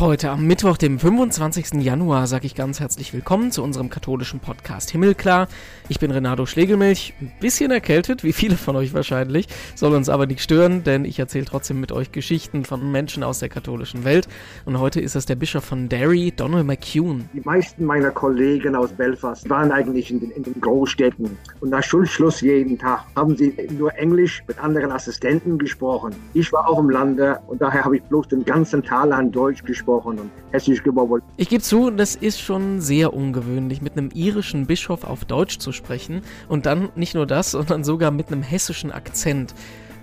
Heute 0.00 0.30
am 0.30 0.46
Mittwoch, 0.46 0.78
dem 0.78 0.98
25. 0.98 1.74
Januar, 1.82 2.26
sage 2.26 2.46
ich 2.46 2.54
ganz 2.54 2.80
herzlich 2.80 3.12
willkommen 3.12 3.52
zu 3.52 3.62
unserem 3.62 3.90
katholischen 3.90 4.40
Podcast 4.40 4.90
Himmelklar. 4.90 5.48
Ich 5.90 6.00
bin 6.00 6.10
Renato 6.10 6.46
Schlegelmilch, 6.46 7.12
ein 7.20 7.30
bisschen 7.40 7.70
erkältet, 7.70 8.24
wie 8.24 8.32
viele 8.32 8.56
von 8.56 8.74
euch 8.74 8.94
wahrscheinlich, 8.94 9.48
soll 9.76 9.92
uns 9.92 10.08
aber 10.08 10.26
nicht 10.26 10.40
stören, 10.40 10.82
denn 10.82 11.04
ich 11.04 11.18
erzähle 11.18 11.44
trotzdem 11.44 11.78
mit 11.78 11.92
euch 11.92 12.10
Geschichten 12.10 12.64
von 12.64 12.90
Menschen 12.90 13.22
aus 13.22 13.40
der 13.40 13.50
katholischen 13.50 14.02
Welt. 14.02 14.28
Und 14.64 14.80
heute 14.80 14.98
ist 14.98 15.14
es 15.14 15.26
der 15.26 15.36
Bischof 15.36 15.62
von 15.62 15.90
Derry, 15.90 16.32
Donald 16.34 16.66
McCune. 16.66 17.26
Die 17.34 17.42
meisten 17.44 17.84
meiner 17.84 18.10
Kollegen 18.10 18.74
aus 18.74 18.92
Belfast 18.92 19.48
waren 19.50 19.70
eigentlich 19.70 20.10
in 20.10 20.20
den, 20.20 20.30
in 20.30 20.42
den 20.42 20.58
Großstädten. 20.58 21.36
Und 21.60 21.68
nach 21.68 21.84
Schulschluss 21.84 22.40
jeden 22.40 22.78
Tag 22.78 23.04
haben 23.14 23.36
sie 23.36 23.54
nur 23.78 23.94
Englisch 23.98 24.42
mit 24.48 24.58
anderen 24.58 24.90
Assistenten 24.90 25.58
gesprochen. 25.58 26.14
Ich 26.32 26.50
war 26.50 26.66
auch 26.66 26.78
im 26.78 26.88
Lande 26.88 27.38
und 27.46 27.60
daher 27.60 27.84
habe 27.84 27.98
ich 27.98 28.02
bloß 28.04 28.28
den 28.28 28.44
ganzen 28.44 28.82
Tag 28.82 29.12
an 29.12 29.30
Deutsch 29.30 29.62
gesprochen 29.62 29.81
gesprochen 29.82 30.18
und 30.18 30.30
hessisch 30.52 30.82
gebabbelt. 30.82 31.22
Ich 31.36 31.48
gebe 31.48 31.62
zu, 31.62 31.90
das 31.90 32.14
ist 32.14 32.40
schon 32.40 32.80
sehr 32.80 33.12
ungewöhnlich, 33.12 33.82
mit 33.82 33.96
einem 33.96 34.10
irischen 34.14 34.66
Bischof 34.66 35.04
auf 35.04 35.24
Deutsch 35.24 35.58
zu 35.58 35.72
sprechen 35.72 36.22
und 36.48 36.66
dann 36.66 36.90
nicht 36.94 37.14
nur 37.14 37.26
das, 37.26 37.50
sondern 37.50 37.84
sogar 37.84 38.10
mit 38.10 38.28
einem 38.28 38.42
hessischen 38.42 38.92
Akzent. 38.92 39.54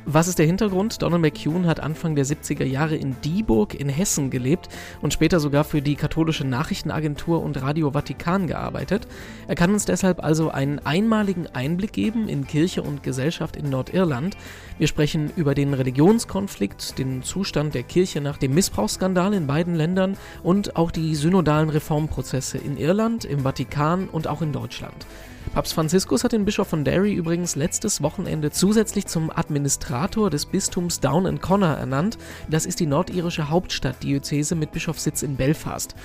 Was 0.06 0.28
ist 0.28 0.40
der 0.40 0.46
Hintergrund? 0.46 1.02
Donald 1.02 1.22
McCune 1.22 1.68
hat 1.68 1.82
Anfang 1.82 2.16
der 2.16 2.26
70er 2.26 2.64
Jahre 2.64 2.96
in 2.96 3.16
Dieburg 3.22 3.74
in 3.80 3.90
Hessen 3.90 4.30
gelebt 4.30 4.70
und 5.02 5.14
später 5.14 5.40
sogar 5.40 5.64
für 5.64 5.82
die 5.82 5.96
katholische 5.96 6.46
Nachrichtenagentur 6.48 7.44
und 7.44 7.62
Radio 7.62 7.92
Vatikan 7.92 8.48
gearbeitet. 8.48 9.08
Er 9.48 9.56
kann 9.56 9.72
uns 9.72 9.86
deshalb 9.86 10.24
also 10.24 10.50
einen 10.50 10.80
einmaligen 10.80 11.48
Einblick 11.48 11.94
geben 11.94 12.28
in 12.28 12.48
Kirche 12.48 12.82
und 12.82 13.04
Gesellschaft 13.04 13.56
in 13.56 13.70
Nordirland. 13.70 14.36
Wir 14.80 14.88
sprechen 14.88 15.32
über 15.36 15.54
den 15.54 15.74
Religionskonflikt, 15.74 16.98
den 16.98 17.22
Zustand 17.22 17.76
der 17.76 17.84
Kirche 17.84 18.22
nach 18.22 18.38
dem 18.38 18.54
Missbrauchsskandal 18.54 19.34
in 19.34 19.48
beiden 19.48 19.76
Ländern 19.76 20.18
und 20.42 20.76
auch 20.76 20.92
die 20.92 21.14
synodalen 21.14 21.70
Reformprozesse 21.70 22.58
in 22.58 22.78
Irland, 22.78 23.26
im 23.26 23.42
Vatikan 23.42 24.08
und 24.08 24.28
auch 24.28 24.42
in 24.42 24.54
Deutschland. 24.54 25.06
Papst 25.54 25.74
Franziskus 25.74 26.24
hat 26.24 26.32
den 26.32 26.46
Bischof 26.46 26.68
von 26.68 26.86
Derry 26.86 27.14
übrigens 27.14 27.56
letztes 27.56 28.04
Wochenende 28.04 28.52
zusätzlich 28.52 29.08
zum 29.08 29.32
Administrator 29.32 30.30
des 30.30 30.46
Bistums 30.46 31.00
Down 31.00 31.26
and 31.26 31.42
Connor 31.42 31.76
ernannt. 31.76 32.20
Das 32.50 32.68
ist 32.68 32.80
die 32.80 32.86
nordirische 32.86 33.50
Hauptstadtdiözese 33.50 34.54
mit 34.54 34.72
Bischofssitz 34.72 35.24
in 35.24 35.36
Belfast. 35.36 35.96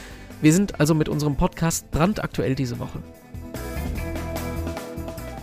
Wir 0.41 0.53
sind 0.53 0.81
also 0.81 0.95
mit 0.95 1.11
unserem 1.11 1.37
Podcast 1.37 1.91
brandaktuell 1.91 2.55
diese 2.55 2.79
Woche. 2.79 3.01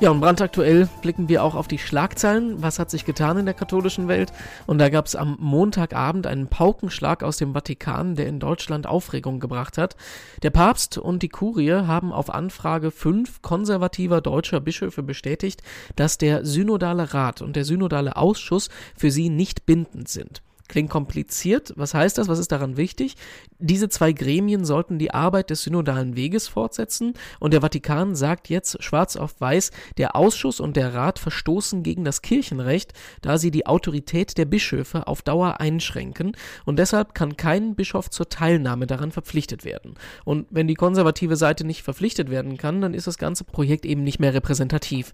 Ja, 0.02 0.10
und 0.10 0.20
brandaktuell 0.20 0.90
blicken 1.04 1.30
wir 1.30 1.44
auch 1.44 1.54
auf 1.54 1.68
die 1.68 1.78
Schlagzeilen. 1.78 2.60
Was 2.64 2.80
hat 2.80 2.90
sich 2.90 3.06
getan 3.06 3.38
in 3.38 3.46
der 3.46 3.54
katholischen 3.54 4.08
Welt? 4.08 4.34
Und 4.66 4.80
da 4.80 4.90
gab 4.90 5.06
es 5.06 5.16
am 5.16 5.38
Montagabend 5.40 6.26
einen 6.26 6.48
Paukenschlag 6.48 7.22
aus 7.22 7.38
dem 7.38 7.54
Vatikan, 7.54 8.16
der 8.16 8.26
in 8.26 8.40
Deutschland 8.40 8.88
Aufregung 8.88 9.40
gebracht 9.40 9.78
hat. 9.78 9.96
Der 10.42 10.50
Papst 10.50 10.98
und 10.98 11.22
die 11.22 11.30
Kurie 11.30 11.72
haben 11.72 12.12
auf 12.12 12.34
Anfrage 12.34 12.90
fünf 12.90 13.44
konservativer 13.44 14.22
deutscher 14.22 14.60
Bischöfe 14.60 15.04
bestätigt, 15.04 15.62
dass 15.96 16.18
der 16.18 16.48
Synodale 16.48 17.14
Rat 17.14 17.44
und 17.44 17.56
der 17.56 17.64
Synodale 17.64 18.16
Ausschuss 18.16 18.70
für 18.98 19.12
sie 19.12 19.30
nicht 19.30 19.68
bindend 19.68 20.10
sind. 20.10 20.42
Klingt 20.72 20.90
kompliziert. 20.90 21.74
Was 21.76 21.94
heißt 21.94 22.18
das? 22.18 22.30
Was 22.30 22.40
ist 22.40 22.54
daran 22.54 22.78
wichtig? 22.78 23.18
Diese 23.60 23.90
zwei 23.90 24.14
Gremien 24.14 24.64
sollten 24.64 25.00
die 25.00 25.14
Arbeit 25.14 25.50
des 25.50 25.64
synodalen 25.64 26.16
Weges 26.16 26.48
fortsetzen 26.48 27.14
und 27.42 27.52
der 27.52 27.60
Vatikan 27.60 28.16
sagt 28.16 28.48
jetzt 28.48 28.82
schwarz 28.82 29.18
auf 29.18 29.42
weiß, 29.42 29.72
der 29.98 30.16
Ausschuss 30.16 30.62
und 30.62 30.78
der 30.78 30.94
Rat 30.94 31.20
verstoßen 31.20 31.84
gegen 31.84 32.06
das 32.06 32.22
Kirchenrecht, 32.22 32.94
da 33.22 33.38
sie 33.38 33.52
die 33.52 33.66
Autorität 33.66 34.38
der 34.38 34.46
Bischöfe 34.46 35.08
auf 35.08 35.24
Dauer 35.24 35.60
einschränken 35.60 36.38
und 36.64 36.80
deshalb 36.80 37.16
kann 37.16 37.36
kein 37.36 37.76
Bischof 37.76 38.10
zur 38.10 38.30
Teilnahme 38.30 38.88
daran 38.88 39.12
verpflichtet 39.12 39.66
werden. 39.66 39.96
Und 40.24 40.48
wenn 40.52 40.70
die 40.70 40.76
konservative 40.76 41.36
Seite 41.36 41.66
nicht 41.66 41.84
verpflichtet 41.84 42.30
werden 42.30 42.56
kann, 42.56 42.80
dann 42.80 42.94
ist 42.94 43.08
das 43.08 43.18
ganze 43.18 43.44
Projekt 43.44 43.86
eben 43.86 44.06
nicht 44.06 44.22
mehr 44.22 44.34
repräsentativ. 44.34 45.12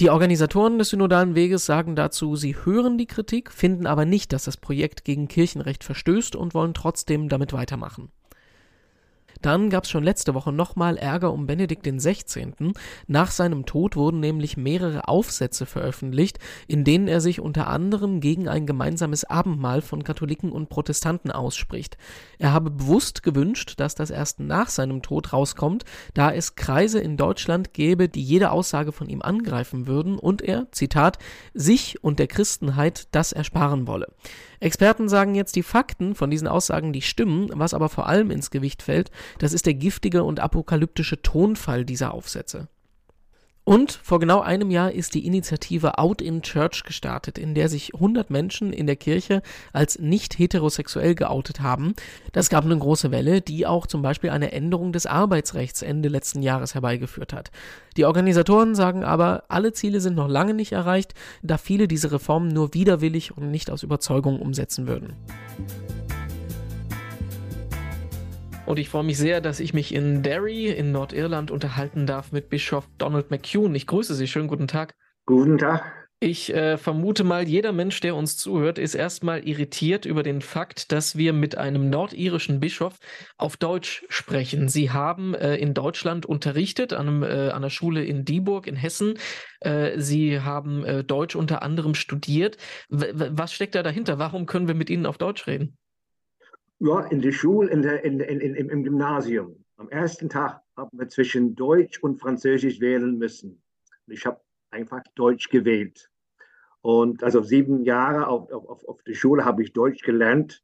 Die 0.00 0.10
Organisatoren 0.10 0.78
des 0.78 0.88
synodalen 0.88 1.36
Weges 1.36 1.66
sagen 1.66 1.94
dazu, 1.94 2.34
sie 2.34 2.56
hören 2.64 2.98
die 2.98 3.06
Kritik, 3.06 3.52
finden 3.52 3.86
aber 3.86 4.04
nicht, 4.04 4.32
dass 4.32 4.42
das 4.42 4.56
Projekt 4.56 5.04
gegen 5.04 5.28
Kirchenrecht 5.28 5.84
verstößt 5.84 6.34
und 6.34 6.52
wollen 6.52 6.74
trotzdem 6.74 7.28
damit 7.28 7.52
weitermachen. 7.52 8.10
Dann 9.44 9.68
gab 9.68 9.84
es 9.84 9.90
schon 9.90 10.04
letzte 10.04 10.32
Woche 10.32 10.52
nochmal 10.52 10.96
Ärger 10.96 11.30
um 11.30 11.46
Benedikt 11.46 11.84
XVI. 11.86 12.72
Nach 13.06 13.30
seinem 13.30 13.66
Tod 13.66 13.94
wurden 13.94 14.18
nämlich 14.20 14.56
mehrere 14.56 15.06
Aufsätze 15.06 15.66
veröffentlicht, 15.66 16.38
in 16.66 16.82
denen 16.82 17.08
er 17.08 17.20
sich 17.20 17.40
unter 17.40 17.66
anderem 17.66 18.20
gegen 18.20 18.48
ein 18.48 18.64
gemeinsames 18.64 19.24
Abendmahl 19.24 19.82
von 19.82 20.02
Katholiken 20.02 20.50
und 20.50 20.70
Protestanten 20.70 21.30
ausspricht. 21.30 21.98
Er 22.38 22.54
habe 22.54 22.70
bewusst 22.70 23.22
gewünscht, 23.22 23.74
dass 23.76 23.94
das 23.94 24.08
erst 24.08 24.40
nach 24.40 24.70
seinem 24.70 25.02
Tod 25.02 25.34
rauskommt, 25.34 25.84
da 26.14 26.32
es 26.32 26.54
Kreise 26.54 27.00
in 27.00 27.18
Deutschland 27.18 27.74
gäbe, 27.74 28.08
die 28.08 28.22
jede 28.22 28.50
Aussage 28.50 28.92
von 28.92 29.10
ihm 29.10 29.20
angreifen 29.20 29.86
würden 29.86 30.18
und 30.18 30.40
er, 30.40 30.72
Zitat, 30.72 31.18
sich 31.52 32.02
und 32.02 32.18
der 32.18 32.28
Christenheit 32.28 33.08
das 33.10 33.32
ersparen 33.32 33.86
wolle. 33.86 34.06
Experten 34.60 35.08
sagen 35.08 35.34
jetzt, 35.34 35.56
die 35.56 35.62
Fakten 35.62 36.14
von 36.14 36.30
diesen 36.30 36.48
Aussagen, 36.48 36.92
die 36.92 37.02
stimmen, 37.02 37.50
was 37.52 37.74
aber 37.74 37.88
vor 37.88 38.06
allem 38.06 38.30
ins 38.30 38.50
Gewicht 38.50 38.82
fällt, 38.82 39.10
das 39.38 39.52
ist 39.52 39.66
der 39.66 39.74
giftige 39.74 40.24
und 40.24 40.40
apokalyptische 40.40 41.22
Tonfall 41.22 41.84
dieser 41.84 42.14
Aufsätze. 42.14 42.68
Und 43.64 43.92
vor 44.02 44.20
genau 44.20 44.40
einem 44.40 44.70
Jahr 44.70 44.92
ist 44.92 45.14
die 45.14 45.26
Initiative 45.26 45.98
Out 45.98 46.20
in 46.20 46.42
Church 46.42 46.82
gestartet, 46.84 47.38
in 47.38 47.54
der 47.54 47.70
sich 47.70 47.94
100 47.94 48.28
Menschen 48.28 48.74
in 48.74 48.86
der 48.86 48.96
Kirche 48.96 49.40
als 49.72 49.98
nicht 49.98 50.38
heterosexuell 50.38 51.14
geoutet 51.14 51.60
haben. 51.60 51.94
Das 52.32 52.50
gab 52.50 52.66
eine 52.66 52.76
große 52.76 53.10
Welle, 53.10 53.40
die 53.40 53.66
auch 53.66 53.86
zum 53.86 54.02
Beispiel 54.02 54.28
eine 54.28 54.52
Änderung 54.52 54.92
des 54.92 55.06
Arbeitsrechts 55.06 55.80
Ende 55.80 56.10
letzten 56.10 56.42
Jahres 56.42 56.74
herbeigeführt 56.74 57.32
hat. 57.32 57.50
Die 57.96 58.04
Organisatoren 58.04 58.74
sagen 58.74 59.02
aber, 59.02 59.44
alle 59.48 59.72
Ziele 59.72 60.00
sind 60.00 60.14
noch 60.14 60.28
lange 60.28 60.52
nicht 60.52 60.72
erreicht, 60.72 61.14
da 61.42 61.56
viele 61.56 61.88
diese 61.88 62.12
Reformen 62.12 62.48
nur 62.48 62.74
widerwillig 62.74 63.34
und 63.34 63.50
nicht 63.50 63.70
aus 63.70 63.82
Überzeugung 63.82 64.40
umsetzen 64.40 64.86
würden. 64.86 65.14
Und 68.66 68.78
ich 68.78 68.88
freue 68.88 69.04
mich 69.04 69.18
sehr, 69.18 69.40
dass 69.40 69.60
ich 69.60 69.74
mich 69.74 69.94
in 69.94 70.22
Derry 70.22 70.68
in 70.68 70.90
Nordirland 70.90 71.50
unterhalten 71.50 72.06
darf 72.06 72.32
mit 72.32 72.48
Bischof 72.48 72.88
Donald 72.96 73.30
McCune. 73.30 73.76
Ich 73.76 73.86
grüße 73.86 74.14
Sie. 74.14 74.26
Schönen 74.26 74.48
guten 74.48 74.68
Tag. 74.68 74.94
Guten 75.26 75.58
Tag. 75.58 75.84
Ich 76.20 76.54
äh, 76.54 76.78
vermute 76.78 77.22
mal, 77.22 77.46
jeder 77.46 77.72
Mensch, 77.72 78.00
der 78.00 78.16
uns 78.16 78.38
zuhört, 78.38 78.78
ist 78.78 78.94
erstmal 78.94 79.46
irritiert 79.46 80.06
über 80.06 80.22
den 80.22 80.40
Fakt, 80.40 80.90
dass 80.90 81.16
wir 81.16 81.34
mit 81.34 81.58
einem 81.58 81.90
nordirischen 81.90 82.60
Bischof 82.60 82.98
auf 83.36 83.58
Deutsch 83.58 84.06
sprechen. 84.08 84.68
Sie 84.68 84.90
haben 84.90 85.34
äh, 85.34 85.56
in 85.56 85.74
Deutschland 85.74 86.24
unterrichtet, 86.24 86.94
an, 86.94 87.08
einem, 87.08 87.22
äh, 87.24 87.26
an 87.26 87.56
einer 87.56 87.68
Schule 87.68 88.02
in 88.04 88.24
Dieburg 88.24 88.66
in 88.66 88.76
Hessen. 88.76 89.18
Äh, 89.60 90.00
Sie 90.00 90.40
haben 90.40 90.82
äh, 90.86 91.04
Deutsch 91.04 91.36
unter 91.36 91.62
anderem 91.62 91.94
studiert. 91.94 92.56
W 92.88 93.12
was 93.12 93.52
steckt 93.52 93.74
da 93.74 93.82
dahinter? 93.82 94.18
Warum 94.18 94.46
können 94.46 94.68
wir 94.68 94.74
mit 94.74 94.88
Ihnen 94.88 95.04
auf 95.04 95.18
Deutsch 95.18 95.46
reden? 95.46 95.76
Ja, 96.80 97.00
in 97.06 97.20
der 97.20 97.32
Schule, 97.32 97.70
in 97.70 97.82
der, 97.82 98.04
in, 98.04 98.20
in, 98.20 98.40
in, 98.40 98.68
im 98.68 98.82
Gymnasium. 98.82 99.64
Am 99.76 99.88
ersten 99.88 100.28
Tag 100.28 100.60
haben 100.76 100.98
wir 100.98 101.08
zwischen 101.08 101.54
Deutsch 101.54 102.02
und 102.02 102.20
Französisch 102.20 102.80
wählen 102.80 103.16
müssen. 103.18 103.62
Ich 104.06 104.26
habe 104.26 104.40
einfach 104.70 105.02
Deutsch 105.14 105.48
gewählt. 105.48 106.10
Und 106.82 107.22
also 107.22 107.42
sieben 107.42 107.82
Jahre 107.84 108.26
auf, 108.26 108.50
auf, 108.52 108.84
auf 108.84 109.02
der 109.04 109.14
Schule 109.14 109.44
habe 109.44 109.62
ich 109.62 109.72
Deutsch 109.72 110.02
gelernt. 110.02 110.62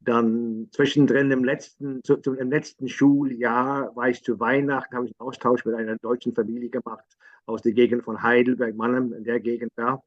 Dann 0.00 0.68
zwischendrin 0.72 1.30
im 1.30 1.44
letzten, 1.44 2.02
zu, 2.02 2.16
im 2.16 2.50
letzten 2.50 2.88
Schuljahr 2.88 3.94
war 3.94 4.08
ich 4.08 4.22
zu 4.22 4.40
Weihnachten, 4.40 4.96
habe 4.96 5.06
ich 5.06 5.12
einen 5.18 5.28
Austausch 5.28 5.64
mit 5.64 5.76
einer 5.76 5.96
deutschen 5.96 6.34
Familie 6.34 6.70
gemacht 6.70 7.16
aus 7.46 7.62
der 7.62 7.72
Gegend 7.72 8.02
von 8.02 8.22
Heidelberg, 8.22 8.74
Mannheim, 8.74 9.12
in 9.12 9.24
der 9.24 9.40
Gegend 9.40 9.72
da. 9.76 10.02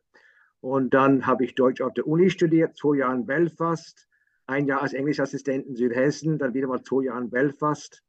Und 0.59 0.93
dann 0.93 1.25
habe 1.25 1.45
ich 1.45 1.55
Deutsch 1.55 1.81
auf 1.81 1.93
der 1.93 2.07
Uni 2.07 2.29
studiert, 2.29 2.75
zwei 2.75 2.97
Jahre 2.97 3.15
in 3.15 3.25
Belfast 3.25 4.07
ein 4.47 4.67
Jahr 4.67 4.81
als 4.81 4.93
Englischassistent 4.93 5.65
in 5.67 5.75
Südhessen, 5.75 6.37
dann 6.37 6.53
wieder 6.53 6.67
mal 6.67 6.83
zwei 6.83 7.05
Jahre 7.05 7.21
in 7.21 7.29
Belfast. 7.29 8.03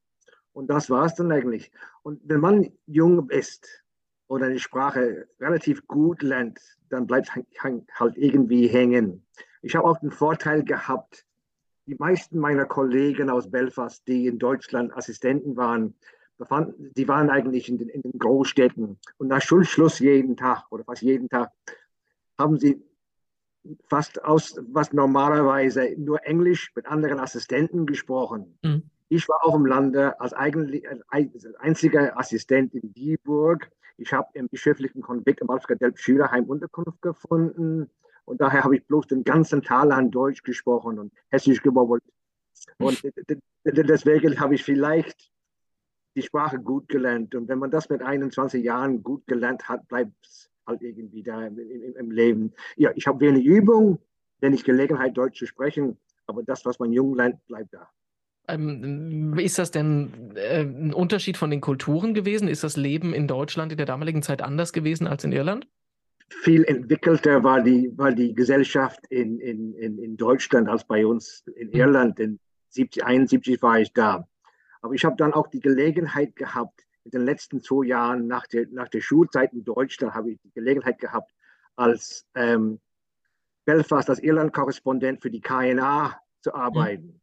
Und 0.53 0.69
das 0.69 0.91
war 0.91 1.07
es 1.07 1.15
dann 1.15 1.33
eigentlich. 1.33 1.71
Und 2.03 2.21
wenn 2.25 2.41
man 2.41 2.73
jung 2.87 3.29
ist 3.31 3.85
oder 4.29 4.47
eine 4.47 4.59
Sprache 4.59 5.29
relativ 5.41 5.87
gut 5.87 6.23
lernt, 6.23 6.61
dann 6.89 7.07
bleibt 7.07 7.35
halt 7.35 8.17
irgendwie 8.17 8.67
hängen. 8.67 9.25
Ich 9.63 9.77
habe 9.77 9.87
auch 9.87 9.99
den 9.99 10.11
Vorteil 10.11 10.65
gehabt, 10.65 11.27
die 11.87 11.97
meisten 11.97 12.39
meiner 12.39 12.65
Kollegen 12.65 13.31
aus 13.31 13.51
Belfast, 13.51 14.07
die 14.09 14.27
in 14.27 14.39
Deutschland 14.39 14.97
Assistenten 14.97 15.57
waren, 15.57 15.95
befanden, 16.37 16.93
die 16.97 17.09
waren 17.09 17.31
eigentlich 17.31 17.69
in 17.69 17.79
den, 17.79 17.89
in 17.89 18.03
den 18.03 18.19
Großstädten. 18.19 18.99
Und 19.19 19.29
nach 19.29 19.41
Schulschluss 19.41 19.99
jeden 20.01 20.37
Tag 20.37 20.65
oder 20.71 20.85
fast 20.85 21.03
jeden 21.03 21.29
Tag 21.29 21.51
haben 22.39 22.59
sie 22.59 22.83
fast 23.89 24.23
aus, 24.25 24.61
was 24.69 24.93
normalerweise 24.93 25.95
nur 25.97 26.25
Englisch 26.25 26.73
mit 26.75 26.87
anderen 26.87 27.21
Assistenten 27.21 27.87
gesprochen. 27.87 28.59
Mhm. 28.63 28.91
Ich 29.09 29.29
war 29.29 29.45
auch 29.45 29.55
im 29.55 29.67
Lande 29.67 30.19
als, 30.21 30.33
eigentlich, 30.33 30.85
als 30.89 31.47
einziger 31.59 32.19
Assistent 32.19 32.75
in 32.75 32.93
Dieburg. 32.93 33.71
Ich 33.99 34.13
habe 34.13 34.29
im 34.35 34.49
bischöflichen 34.49 35.01
Konvikt 35.01 35.41
im 35.41 35.51
Alfred 35.51 35.99
Schülerheim 35.99 36.45
Unterkunft 36.45 37.01
gefunden. 37.03 37.89
Und 38.25 38.41
daher 38.41 38.65
habe 38.65 38.77
ich 38.77 38.85
bloß 38.87 39.07
den 39.07 39.23
ganzen 39.23 39.63
Tag 39.63 39.93
an 39.93 40.11
Deutsch 40.11 40.43
gesprochen 40.43 40.99
und 40.99 41.13
Hessisch 41.29 41.63
gebabbelt. 41.63 42.03
Und 42.79 43.01
deswegen 43.65 44.41
habe 44.41 44.57
ich 44.57 44.65
vielleicht 44.65 45.31
die 46.17 46.23
Sprache 46.23 46.59
gut 46.59 46.89
gelernt. 46.89 47.35
Und 47.35 47.49
wenn 47.49 47.59
man 47.59 47.71
das 47.71 47.89
mit 47.89 48.03
21 48.03 48.65
Jahren 48.65 49.03
gut 49.03 49.27
gelernt 49.27 49.69
hat, 49.69 49.87
bleibt 49.87 50.15
es 50.27 50.51
halt 50.67 50.83
irgendwie 50.83 51.23
da 51.23 51.47
im, 51.47 51.59
im, 51.59 51.97
im 51.97 52.11
Leben. 52.11 52.53
Ja, 52.77 52.91
ich 52.95 53.07
habe 53.07 53.21
wenig 53.21 53.45
Übung, 53.45 53.99
wenn 54.41 54.53
ich 54.53 54.65
Gelegenheit, 54.65 55.17
Deutsch 55.17 55.39
zu 55.39 55.47
sprechen, 55.47 55.97
aber 56.27 56.43
das, 56.43 56.65
was 56.65 56.79
man 56.79 56.93
jung 56.93 57.15
lernt, 57.15 57.45
bleibt 57.47 57.75
da. 57.75 57.89
Ähm, 58.49 59.37
ist 59.39 59.59
das 59.59 59.71
denn 59.71 60.33
äh, 60.37 60.61
ein 60.61 60.95
Unterschied 60.95 61.37
von 61.37 61.51
den 61.51 61.61
Kulturen 61.61 62.15
gewesen? 62.15 62.49
Ist 62.49 62.63
das 62.63 62.77
Leben 62.77 63.13
in 63.13 63.27
Deutschland 63.27 63.73
in 63.73 63.79
der 63.79 63.87
damaligen 63.87 64.23
Zeit 64.23 64.43
anders 64.43 64.73
gewesen 64.73 65.07
als 65.07 65.25
in 65.25 65.33
Irland? 65.33 65.67
Viel 66.29 66.65
entwickelter 66.65 67.43
war 67.45 67.63
die, 67.63 67.93
war 67.97 68.13
die 68.13 68.35
Gesellschaft 68.35 69.01
in, 69.11 69.39
in, 69.41 69.75
in, 69.75 69.99
in 69.99 70.17
Deutschland 70.17 70.69
als 70.69 70.85
bei 70.85 71.07
uns 71.07 71.45
in 71.57 71.73
hm. 71.73 71.81
Irland. 71.81 72.21
In 72.21 72.39
70, 72.71 73.05
71 73.05 73.63
war 73.63 73.81
ich 73.81 73.93
da. 73.93 74.29
Aber 74.81 74.95
ich 74.95 75.05
habe 75.05 75.17
dann 75.17 75.33
auch 75.33 75.49
die 75.49 75.61
Gelegenheit 75.61 76.37
gehabt, 76.37 76.86
in 77.07 77.11
den 77.11 77.25
letzten 77.25 77.61
zwei 77.61 77.87
Jahren 77.87 78.27
nach 78.27 78.47
der, 78.49 78.67
nach 78.71 78.89
der 78.89 79.01
Schulzeit 79.01 79.53
in 79.53 79.65
Deutschland, 79.65 80.15
habe 80.15 80.33
ich 80.33 80.41
die 80.43 80.51
Gelegenheit 80.51 80.99
gehabt, 80.99 81.33
als 81.77 82.27
ähm, 82.35 82.81
Belfast, 83.65 84.11
als 84.11 84.19
Irland-Korrespondent 84.23 85.23
für 85.23 85.31
die 85.31 85.41
KNA 85.41 86.21
zu 86.41 86.53
arbeiten. 86.53 87.07
Mhm. 87.07 87.21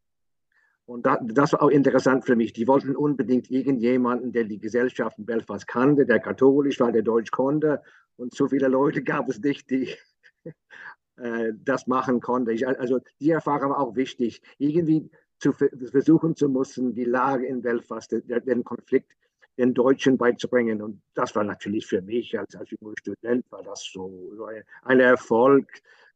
Und 0.86 1.06
da, 1.06 1.18
das 1.22 1.52
war 1.52 1.62
auch 1.62 1.70
interessant 1.70 2.24
für 2.24 2.34
mich. 2.34 2.54
Die 2.54 2.66
wollten 2.66 2.96
unbedingt 2.96 3.50
irgendjemanden, 3.50 4.32
der 4.32 4.44
die 4.44 4.58
Gesellschaft 4.58 5.18
in 5.18 5.26
Belfast 5.26 5.66
kannte, 5.66 6.06
der 6.06 6.20
katholisch 6.20 6.80
war, 6.80 6.90
der 6.90 7.02
Deutsch 7.02 7.30
konnte. 7.30 7.82
Und 8.16 8.34
so 8.34 8.48
viele 8.48 8.68
Leute 8.68 9.02
gab 9.02 9.28
es 9.28 9.38
nicht, 9.40 9.68
die 9.70 9.94
äh, 11.16 11.52
das 11.62 11.86
machen 11.86 12.20
konnten. 12.20 12.50
Ich, 12.50 12.66
also 12.66 13.00
die 13.20 13.30
Erfahrung 13.30 13.70
war 13.70 13.80
auch 13.80 13.96
wichtig. 13.96 14.40
Irgendwie 14.56 15.10
zu 15.38 15.52
versuchen 15.52 16.36
zu 16.36 16.48
müssen, 16.48 16.94
die 16.94 17.04
Lage 17.04 17.46
in 17.46 17.60
Belfast, 17.60 18.10
den, 18.12 18.26
den 18.26 18.64
Konflikt 18.64 19.12
den 19.56 19.74
Deutschen 19.74 20.18
beizubringen. 20.18 20.82
Und 20.82 21.00
das 21.14 21.34
war 21.36 21.44
natürlich 21.44 21.86
für 21.86 22.02
mich 22.02 22.38
als, 22.38 22.54
als 22.56 22.70
junger 22.70 22.94
Student, 22.98 23.44
war 23.50 23.62
das 23.62 23.84
so, 23.92 24.32
so 24.36 24.48
ein 24.82 25.00
Erfolg. 25.00 25.68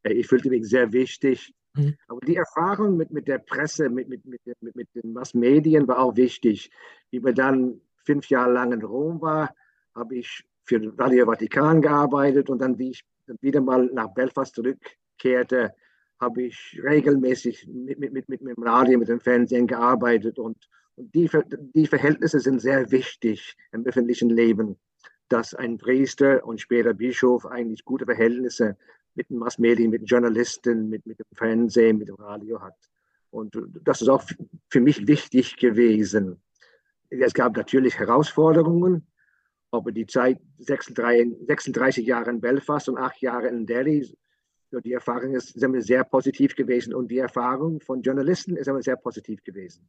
Äh, 0.02 0.14
ich 0.14 0.26
fühlte 0.26 0.50
mich 0.50 0.68
sehr 0.68 0.92
wichtig. 0.92 1.54
Mhm. 1.74 1.96
Aber 2.08 2.20
die 2.20 2.36
Erfahrung 2.36 2.96
mit, 2.96 3.10
mit 3.10 3.28
der 3.28 3.38
Presse, 3.38 3.88
mit, 3.88 4.08
mit, 4.08 4.24
mit, 4.24 4.40
mit, 4.44 4.76
mit 4.76 4.88
den 4.94 5.12
Massmedien 5.12 5.86
war 5.86 6.00
auch 6.00 6.16
wichtig. 6.16 6.70
Wie 7.10 7.22
wir 7.22 7.32
dann 7.32 7.80
fünf 8.04 8.28
Jahre 8.28 8.52
lang 8.52 8.72
in 8.72 8.82
Rom 8.82 9.20
war, 9.20 9.54
habe 9.94 10.16
ich 10.16 10.44
für 10.64 10.80
Radio 10.98 11.26
Vatikan 11.26 11.80
gearbeitet 11.80 12.50
und 12.50 12.60
dann, 12.60 12.78
wie 12.78 12.90
ich 12.90 13.04
wieder 13.40 13.60
mal 13.60 13.86
nach 13.92 14.08
Belfast 14.14 14.54
zurückkehrte, 14.54 15.74
habe 16.20 16.42
ich 16.42 16.80
regelmäßig 16.82 17.66
mit, 17.68 17.98
mit, 17.98 18.12
mit, 18.12 18.28
mit 18.28 18.40
dem 18.40 18.62
Radio, 18.62 18.98
mit 18.98 19.08
dem 19.08 19.20
Fernsehen 19.20 19.66
gearbeitet 19.66 20.38
und 20.38 20.56
die, 20.98 21.30
die 21.74 21.86
Verhältnisse 21.86 22.40
sind 22.40 22.60
sehr 22.60 22.90
wichtig 22.90 23.56
im 23.72 23.84
öffentlichen 23.86 24.30
Leben, 24.30 24.76
dass 25.28 25.54
ein 25.54 25.78
Priester 25.78 26.44
und 26.44 26.60
später 26.60 26.94
Bischof 26.94 27.46
eigentlich 27.46 27.84
gute 27.84 28.04
Verhältnisse 28.04 28.76
mit 29.14 29.30
den 29.30 29.38
Massmedien, 29.38 29.90
mit 29.90 30.08
Journalisten, 30.08 30.88
mit, 30.88 31.06
mit 31.06 31.18
dem 31.18 31.26
Fernsehen, 31.34 31.98
mit 31.98 32.08
dem 32.08 32.16
Radio 32.16 32.60
hat. 32.60 32.76
Und 33.30 33.56
das 33.84 34.00
ist 34.00 34.08
auch 34.08 34.22
für 34.70 34.80
mich 34.80 35.06
wichtig 35.06 35.56
gewesen. 35.56 36.40
Es 37.10 37.34
gab 37.34 37.56
natürlich 37.56 37.98
Herausforderungen, 37.98 39.06
aber 39.70 39.92
die 39.92 40.06
Zeit 40.06 40.40
36, 40.58 41.46
36 41.46 42.06
Jahre 42.06 42.30
in 42.30 42.40
Belfast 42.40 42.88
und 42.88 42.98
acht 42.98 43.20
Jahre 43.20 43.48
in 43.48 43.66
Delhi 43.66 44.16
die 44.70 44.92
Erfahrung 44.92 45.34
ist, 45.34 45.58
sehr 45.58 46.04
positiv 46.04 46.54
gewesen 46.54 46.94
und 46.94 47.10
die 47.10 47.18
Erfahrung 47.18 47.80
von 47.80 48.02
Journalisten 48.02 48.56
ist 48.56 48.68
immer 48.68 48.82
sehr 48.82 48.96
positiv 48.96 49.42
gewesen. 49.42 49.88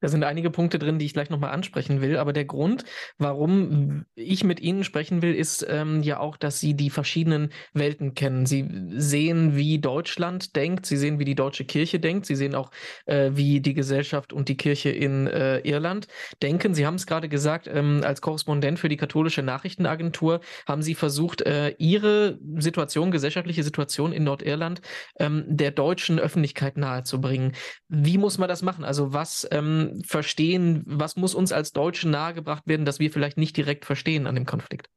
Da 0.00 0.08
sind 0.08 0.24
einige 0.24 0.50
Punkte 0.50 0.78
drin, 0.78 0.98
die 0.98 1.06
ich 1.06 1.12
gleich 1.12 1.30
nochmal 1.30 1.50
ansprechen 1.50 2.00
will. 2.00 2.16
Aber 2.16 2.32
der 2.32 2.44
Grund, 2.44 2.84
warum 3.18 4.04
ich 4.14 4.44
mit 4.44 4.60
Ihnen 4.60 4.84
sprechen 4.84 5.22
will, 5.22 5.34
ist 5.34 5.66
ähm, 5.68 6.02
ja 6.02 6.18
auch, 6.20 6.36
dass 6.36 6.60
Sie 6.60 6.74
die 6.74 6.90
verschiedenen 6.90 7.50
Welten 7.74 8.14
kennen. 8.14 8.46
Sie 8.46 8.66
sehen, 8.90 9.56
wie 9.56 9.78
Deutschland 9.78 10.56
denkt, 10.56 10.86
Sie 10.86 10.96
sehen, 10.96 11.18
wie 11.18 11.24
die 11.24 11.34
deutsche 11.34 11.64
Kirche 11.64 12.00
denkt, 12.00 12.26
Sie 12.26 12.36
sehen 12.36 12.54
auch, 12.54 12.70
äh, 13.06 13.30
wie 13.34 13.60
die 13.60 13.74
Gesellschaft 13.74 14.32
und 14.32 14.48
die 14.48 14.56
Kirche 14.56 14.90
in 14.90 15.26
äh, 15.26 15.58
Irland 15.58 16.08
denken. 16.42 16.74
Sie 16.74 16.86
haben 16.86 16.94
es 16.94 17.06
gerade 17.06 17.28
gesagt, 17.28 17.68
ähm, 17.72 18.00
als 18.04 18.20
Korrespondent 18.20 18.78
für 18.78 18.88
die 18.88 18.96
katholische 18.96 19.42
Nachrichtenagentur 19.42 20.40
haben 20.66 20.82
Sie 20.82 20.94
versucht, 20.94 21.42
äh, 21.42 21.74
Ihre 21.78 22.38
Situation, 22.56 23.10
gesellschaftliche 23.10 23.62
Situation 23.62 24.12
in 24.12 24.24
Nordirland 24.24 24.80
ähm, 25.18 25.44
der 25.46 25.70
deutschen 25.70 26.18
Öffentlichkeit 26.18 26.76
nahezubringen. 26.76 27.52
Wie 27.88 28.18
muss 28.18 28.38
man 28.38 28.48
das 28.48 28.62
machen? 28.62 28.84
Also 28.84 29.12
was 29.12 29.46
ähm, 29.90 30.04
verstehen, 30.04 30.82
was 30.86 31.16
muss 31.16 31.34
uns 31.34 31.52
als 31.52 31.72
Deutschen 31.72 32.10
nahegebracht 32.10 32.66
werden, 32.66 32.84
dass 32.84 33.00
wir 33.00 33.10
vielleicht 33.10 33.38
nicht 33.38 33.56
direkt 33.56 33.84
verstehen 33.84 34.26
an 34.26 34.34
dem 34.34 34.46
Konflikt? 34.46 34.88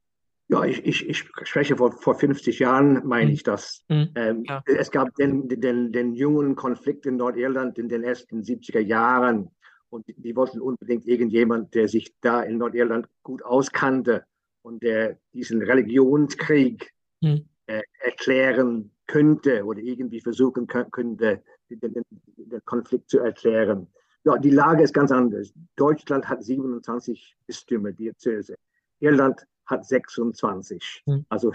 Ja, 0.49 0.63
ich, 0.65 0.85
ich, 0.85 1.07
ich 1.07 1.25
spreche 1.43 1.77
vor, 1.77 1.93
vor 1.93 2.15
50 2.15 2.59
Jahren, 2.59 3.07
meine 3.07 3.27
mhm. 3.27 3.33
ich 3.33 3.43
das. 3.43 3.83
Mhm. 3.87 4.09
Ähm, 4.15 4.43
ja. 4.47 4.61
Es 4.65 4.91
gab 4.91 5.15
den, 5.15 5.47
den, 5.47 5.91
den 5.91 6.13
jungen 6.13 6.55
Konflikt 6.55 7.05
in 7.05 7.15
Nordirland 7.15 7.79
in 7.79 7.89
den 7.89 8.03
ersten 8.03 8.41
70er 8.41 8.81
Jahren 8.81 9.49
und 9.89 10.05
die 10.07 10.35
wollten 10.35 10.59
unbedingt 10.59 11.07
irgendjemand, 11.07 11.73
der 11.73 11.87
sich 11.87 12.13
da 12.19 12.41
in 12.41 12.57
Nordirland 12.57 13.07
gut 13.21 13.43
auskannte 13.43 14.25
und 14.63 14.83
der 14.83 15.17
diesen 15.33 15.61
Religionskrieg 15.61 16.91
mhm. 17.21 17.45
äh, 17.67 17.81
erklären 17.99 18.91
könnte 19.07 19.63
oder 19.63 19.79
irgendwie 19.79 20.21
versuchen 20.21 20.67
könnte, 20.67 21.43
den, 21.69 21.79
den, 21.79 22.03
den 22.37 22.65
Konflikt 22.65 23.09
zu 23.09 23.19
erklären. 23.19 23.87
Ja, 24.25 24.37
die 24.37 24.51
Lage 24.51 24.83
ist 24.83 24.93
ganz 24.93 25.11
anders. 25.11 25.53
Deutschland 25.75 26.27
hat 26.29 26.43
27 26.43 27.35
Bistümer, 27.45 27.91
Diözese. 27.91 28.55
Irland 28.99 29.45
hat 29.65 29.85
26. 29.85 31.03
Hm. 31.05 31.25
Also 31.29 31.51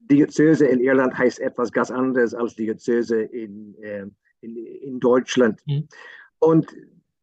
Diözese 0.00 0.66
in 0.66 0.80
Irland 0.80 1.16
heißt 1.16 1.38
etwas 1.40 1.70
ganz 1.70 1.90
anderes 1.90 2.34
als 2.34 2.54
Diözese 2.54 3.22
in, 3.22 3.74
äh, 3.82 4.06
in, 4.40 4.56
in, 4.56 5.00
Deutschland. 5.00 5.60
Hm. 5.66 5.86
Und 6.38 6.72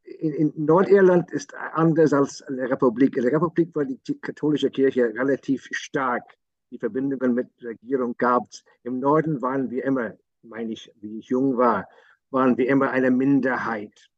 in, 0.04 0.34
in, 0.34 0.54
Nordirland 0.56 1.32
ist 1.32 1.56
anders 1.56 2.14
als 2.14 2.42
in 2.42 2.58
der 2.58 2.70
Republik. 2.70 3.18
In 3.18 3.24
der 3.24 3.34
Republik 3.34 3.76
war 3.76 3.86
die 3.86 4.00
katholische 4.22 4.70
Kirche 4.70 5.06
relativ 5.16 5.68
stark. 5.72 6.24
Die 6.70 6.78
Verbindungen 6.78 7.34
mit 7.34 7.48
der 7.60 7.72
Regierung 7.72 8.16
gab 8.18 8.44
es. 8.52 8.64
Im 8.84 9.00
Norden 9.00 9.42
waren 9.42 9.72
wir 9.72 9.84
immer, 9.84 10.14
meine 10.44 10.74
ich, 10.74 10.92
wie 11.02 11.18
ich 11.18 11.30
jung 11.30 11.58
war, 11.58 11.88
waren 12.30 12.56
wir 12.58 12.68
immer 12.68 12.92
eine 12.92 13.10
Minderheit 13.10 14.10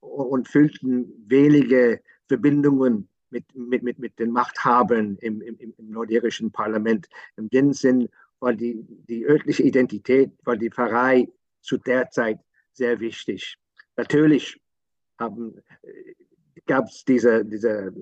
und 0.00 0.48
fühlten 0.48 1.12
wenige 1.26 2.00
Verbindungen 2.28 3.08
mit, 3.30 3.44
mit, 3.54 3.82
mit, 3.82 3.98
mit 3.98 4.18
den 4.18 4.30
Machthabern 4.30 5.16
im, 5.20 5.40
im, 5.40 5.56
im 5.58 5.90
nordirischen 5.90 6.50
Parlament. 6.50 7.08
Im 7.36 7.48
dem 7.48 7.72
Sinn 7.72 8.08
war 8.40 8.54
die, 8.54 8.84
die 9.08 9.24
örtliche 9.26 9.62
Identität, 9.62 10.32
war 10.44 10.56
die 10.56 10.70
Pfarrei 10.70 11.28
zu 11.60 11.76
der 11.76 12.10
Zeit 12.10 12.40
sehr 12.72 12.98
wichtig. 13.00 13.56
Natürlich 13.96 14.60
gab 16.66 16.86
es 16.86 17.04
diese, 17.04 17.44
diese 17.44 17.92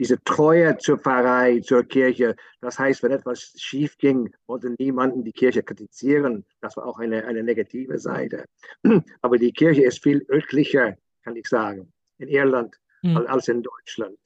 diese 0.00 0.18
Treue 0.24 0.78
zur 0.78 0.96
Pfarrei, 0.96 1.60
zur 1.60 1.84
Kirche. 1.84 2.34
Das 2.62 2.78
heißt, 2.78 3.02
wenn 3.02 3.12
etwas 3.12 3.52
schief 3.58 3.98
ging, 3.98 4.34
wollte 4.46 4.74
niemanden 4.78 5.22
die 5.24 5.32
Kirche 5.32 5.62
kritisieren. 5.62 6.46
Das 6.62 6.78
war 6.78 6.86
auch 6.86 6.98
eine, 6.98 7.26
eine 7.26 7.42
negative 7.42 7.98
Seite. 7.98 8.46
Aber 9.20 9.36
die 9.36 9.52
Kirche 9.52 9.82
ist 9.82 10.02
viel 10.02 10.24
örtlicher, 10.30 10.96
kann 11.22 11.36
ich 11.36 11.46
sagen, 11.46 11.92
in 12.16 12.28
Irland 12.28 12.80
mhm. 13.02 13.18
als 13.18 13.48
in 13.48 13.62
Deutschland. 13.62 14.16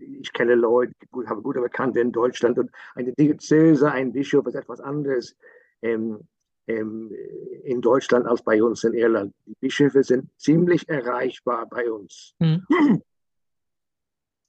Ich 0.00 0.32
kenne 0.32 0.56
Leute, 0.56 0.92
habe 1.26 1.40
gute 1.40 1.60
Bekannte 1.60 2.00
in 2.00 2.10
Deutschland 2.10 2.58
und 2.58 2.70
eine 2.96 3.12
Diözese, 3.12 3.90
ein 3.90 4.12
Bischof 4.12 4.44
ist 4.48 4.56
etwas 4.56 4.80
anderes 4.80 5.36
ähm, 5.82 6.18
ähm, 6.66 7.14
in 7.62 7.80
Deutschland 7.80 8.26
als 8.26 8.42
bei 8.42 8.60
uns 8.60 8.82
in 8.82 8.92
Irland. 8.92 9.32
Die 9.46 9.54
Bischöfe 9.60 10.02
sind 10.02 10.28
ziemlich 10.36 10.88
erreichbar 10.88 11.68
bei 11.68 11.88
uns. 11.92 12.34
Mhm. 12.40 12.66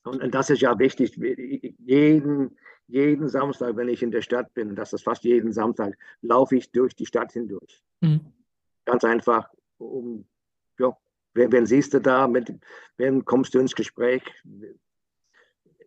Und, 0.07 0.33
das 0.33 0.49
ist 0.49 0.61
ja 0.61 0.77
wichtig. 0.79 1.15
Jeden, 1.79 2.57
jeden 2.87 3.27
Samstag, 3.27 3.75
wenn 3.75 3.89
ich 3.89 4.01
in 4.01 4.11
der 4.11 4.21
Stadt 4.21 4.53
bin, 4.53 4.75
das 4.75 4.93
ist 4.93 5.03
fast 5.03 5.23
jeden 5.23 5.51
Samstag, 5.51 5.97
laufe 6.21 6.55
ich 6.55 6.71
durch 6.71 6.95
die 6.95 7.05
Stadt 7.05 7.31
hindurch. 7.33 7.83
Mhm. 8.01 8.21
Ganz 8.85 9.03
einfach, 9.03 9.49
um, 9.77 10.25
ja, 10.79 10.95
wen, 11.33 11.51
wen, 11.51 11.65
siehst 11.65 11.93
du 11.93 11.99
da, 11.99 12.27
mit 12.27 12.53
wem 12.97 13.25
kommst 13.25 13.53
du 13.53 13.59
ins 13.59 13.75
Gespräch? 13.75 14.23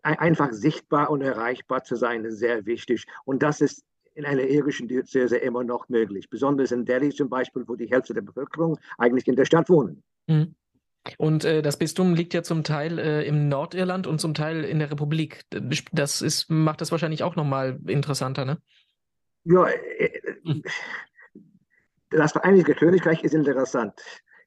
Einfach 0.03 0.53
sichtbar 0.53 1.11
und 1.11 1.21
erreichbar 1.23 1.85
zu 1.85 1.97
sein, 1.97 2.25
ist 2.25 2.39
sehr 2.39 2.65
wichtig. 2.67 3.05
Und 3.25 3.43
das 3.43 3.61
ist 3.61 3.85
in 4.15 4.25
einer 4.25 4.43
irischen 4.43 4.89
Diözese 4.89 5.37
immer 5.37 5.65
noch 5.65 5.89
möglich. 5.89 6.29
Besonders 6.29 6.73
in 6.73 6.85
Delhi 6.85 7.11
zum 7.11 7.29
Beispiel, 7.29 7.65
wo 7.67 7.77
die 7.77 7.91
Hälfte 7.91 8.15
der 8.15 8.23
Bevölkerung 8.23 8.79
eigentlich 8.99 9.27
in 9.29 9.37
der 9.37 9.45
Stadt 9.45 9.69
wohnen. 9.69 10.03
Mhm. 10.27 10.55
Und 11.19 11.45
äh, 11.45 11.63
das 11.63 11.79
Bistum 11.79 12.15
liegt 12.15 12.35
ja 12.35 12.43
zum 12.43 12.63
Teil 12.63 12.99
äh, 12.99 13.27
im 13.27 13.49
Nordirland 13.49 14.07
und 14.07 14.21
zum 14.21 14.35
Teil 14.35 14.65
in 14.65 14.79
der 14.79 14.91
Republik. 14.91 15.43
Das 15.93 16.21
ist, 16.21 16.51
macht 16.51 16.81
das 16.81 16.93
wahrscheinlich 16.93 17.23
auch 17.23 17.37
nochmal 17.37 17.79
interessanter, 17.87 18.45
ne? 18.45 18.59
Ja, 19.45 19.67
äh, 19.67 20.21
hm. 20.45 20.63
das 22.11 22.33
Vereinigte 22.33 22.75
Königreich 22.75 23.25
ist 23.25 23.35
interessant. 23.35 23.95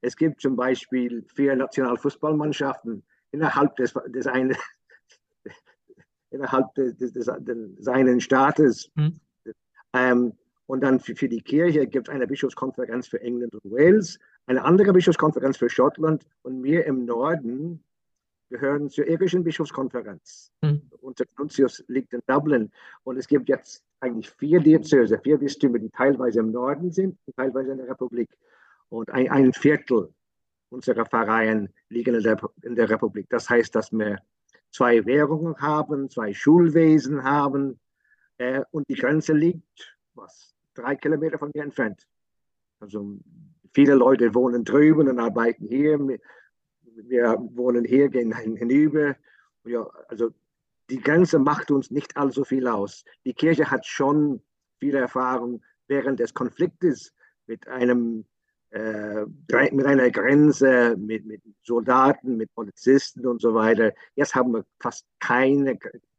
Es 0.02 0.16
gibt 0.16 0.42
zum 0.42 0.56
Beispiel 0.56 1.26
vier 1.34 1.56
Nationalfußballmannschaften 1.56 3.04
innerhalb 3.32 3.76
des, 3.78 3.94
des, 4.08 4.28
eine, 4.28 4.56
innerhalb 6.30 6.74
des, 6.76 6.96
des, 6.98 7.14
des 7.14 7.88
einen 7.88 8.22
Staates. 8.22 8.92
Hm. 8.96 9.20
Ähm, 9.94 10.34
und 10.68 10.82
dann 10.82 11.00
für, 11.00 11.16
für 11.16 11.30
die 11.30 11.42
Kirche 11.42 11.88
gibt 11.88 12.08
es 12.08 12.14
eine 12.14 12.28
Bischofskonferenz 12.28 13.08
für 13.08 13.22
England 13.22 13.56
und 13.56 13.72
Wales, 13.72 14.20
eine 14.46 14.64
andere 14.64 14.94
Bischofskonferenz 14.94 15.58
für 15.58 15.70
Schottland 15.70 16.26
und 16.42 16.64
wir 16.64 16.86
im 16.86 17.06
Norden 17.06 17.84
gehören 18.50 18.90
zur 18.90 19.08
irischen 19.08 19.44
Bischofskonferenz. 19.44 20.52
Mhm. 20.62 20.82
Unser 21.02 21.26
Nuntius 21.38 21.84
liegt 21.88 22.14
in 22.14 22.22
Dublin 22.28 22.72
und 23.04 23.18
es 23.18 23.28
gibt 23.28 23.50
jetzt 23.50 23.84
eigentlich 24.00 24.30
vier 24.30 24.60
Diözese, 24.60 25.18
vier 25.20 25.38
Bistümer, 25.38 25.80
die 25.80 25.90
teilweise 25.90 26.40
im 26.40 26.52
Norden 26.52 26.92
sind 26.92 27.18
und 27.26 27.36
teilweise 27.36 27.72
in 27.72 27.78
der 27.78 27.88
Republik. 27.88 28.30
Und 28.90 29.10
ein, 29.10 29.30
ein 29.32 29.54
Viertel 29.54 30.14
unserer 30.70 31.06
Pfarreien 31.06 31.70
liegen 31.90 32.16
in 32.16 32.24
der, 32.24 32.38
in 32.62 32.76
der 32.76 32.90
Republik. 32.90 33.28
Das 33.30 33.50
heißt, 33.50 33.74
dass 33.76 33.92
wir 33.92 34.20
zwei 34.72 35.06
Währungen 35.06 35.56
haben, 35.58 36.10
zwei 36.10 36.34
Schulwesen 36.34 37.24
haben 37.24 37.80
äh, 38.38 38.62
und 38.72 38.88
die 38.90 38.96
Grenze 38.96 39.34
liegt, 39.34 39.98
was, 40.16 40.54
drei 40.74 40.96
Kilometer 40.96 41.38
von 41.38 41.52
hier 41.54 41.64
entfernt. 41.64 42.08
Also 42.80 43.18
viele 43.74 43.96
Leute 43.96 44.34
wohnen 44.34 44.64
drüben 44.64 45.10
und 45.10 45.20
arbeiten 45.20 45.68
hier. 45.68 46.00
Wir 46.84 47.38
wohnen 47.54 47.86
hier, 47.86 48.10
gehen 48.10 48.34
hinüber. 48.34 49.16
Ja, 49.66 49.88
also 50.08 50.32
die 50.90 51.00
Grenze 51.00 51.40
macht 51.40 51.72
uns 51.72 51.92
nicht 51.92 52.18
allzu 52.18 52.44
viel 52.44 52.68
aus. 52.68 53.06
Die 53.26 53.34
Kirche 53.34 53.72
hat 53.72 53.86
schon 53.86 54.42
viel 54.80 54.96
Erfahrung 54.96 55.64
während 55.88 56.20
des 56.20 56.34
Konfliktes 56.34 57.14
mit 57.48 57.68
einem 57.68 58.26
äh, 58.74 59.26
mit 59.72 59.86
einer 59.86 60.10
Grenze, 60.10 60.96
mit, 60.98 61.26
mit 61.28 61.44
Soldaten, 61.62 62.38
mit 62.38 62.54
Polizisten 62.56 63.28
und 63.28 63.40
so 63.40 63.54
weiter. 63.54 63.94
Jetzt 64.16 64.34
haben 64.34 64.52
wir 64.52 64.66
fast 64.80 65.06
keine, 65.20 65.78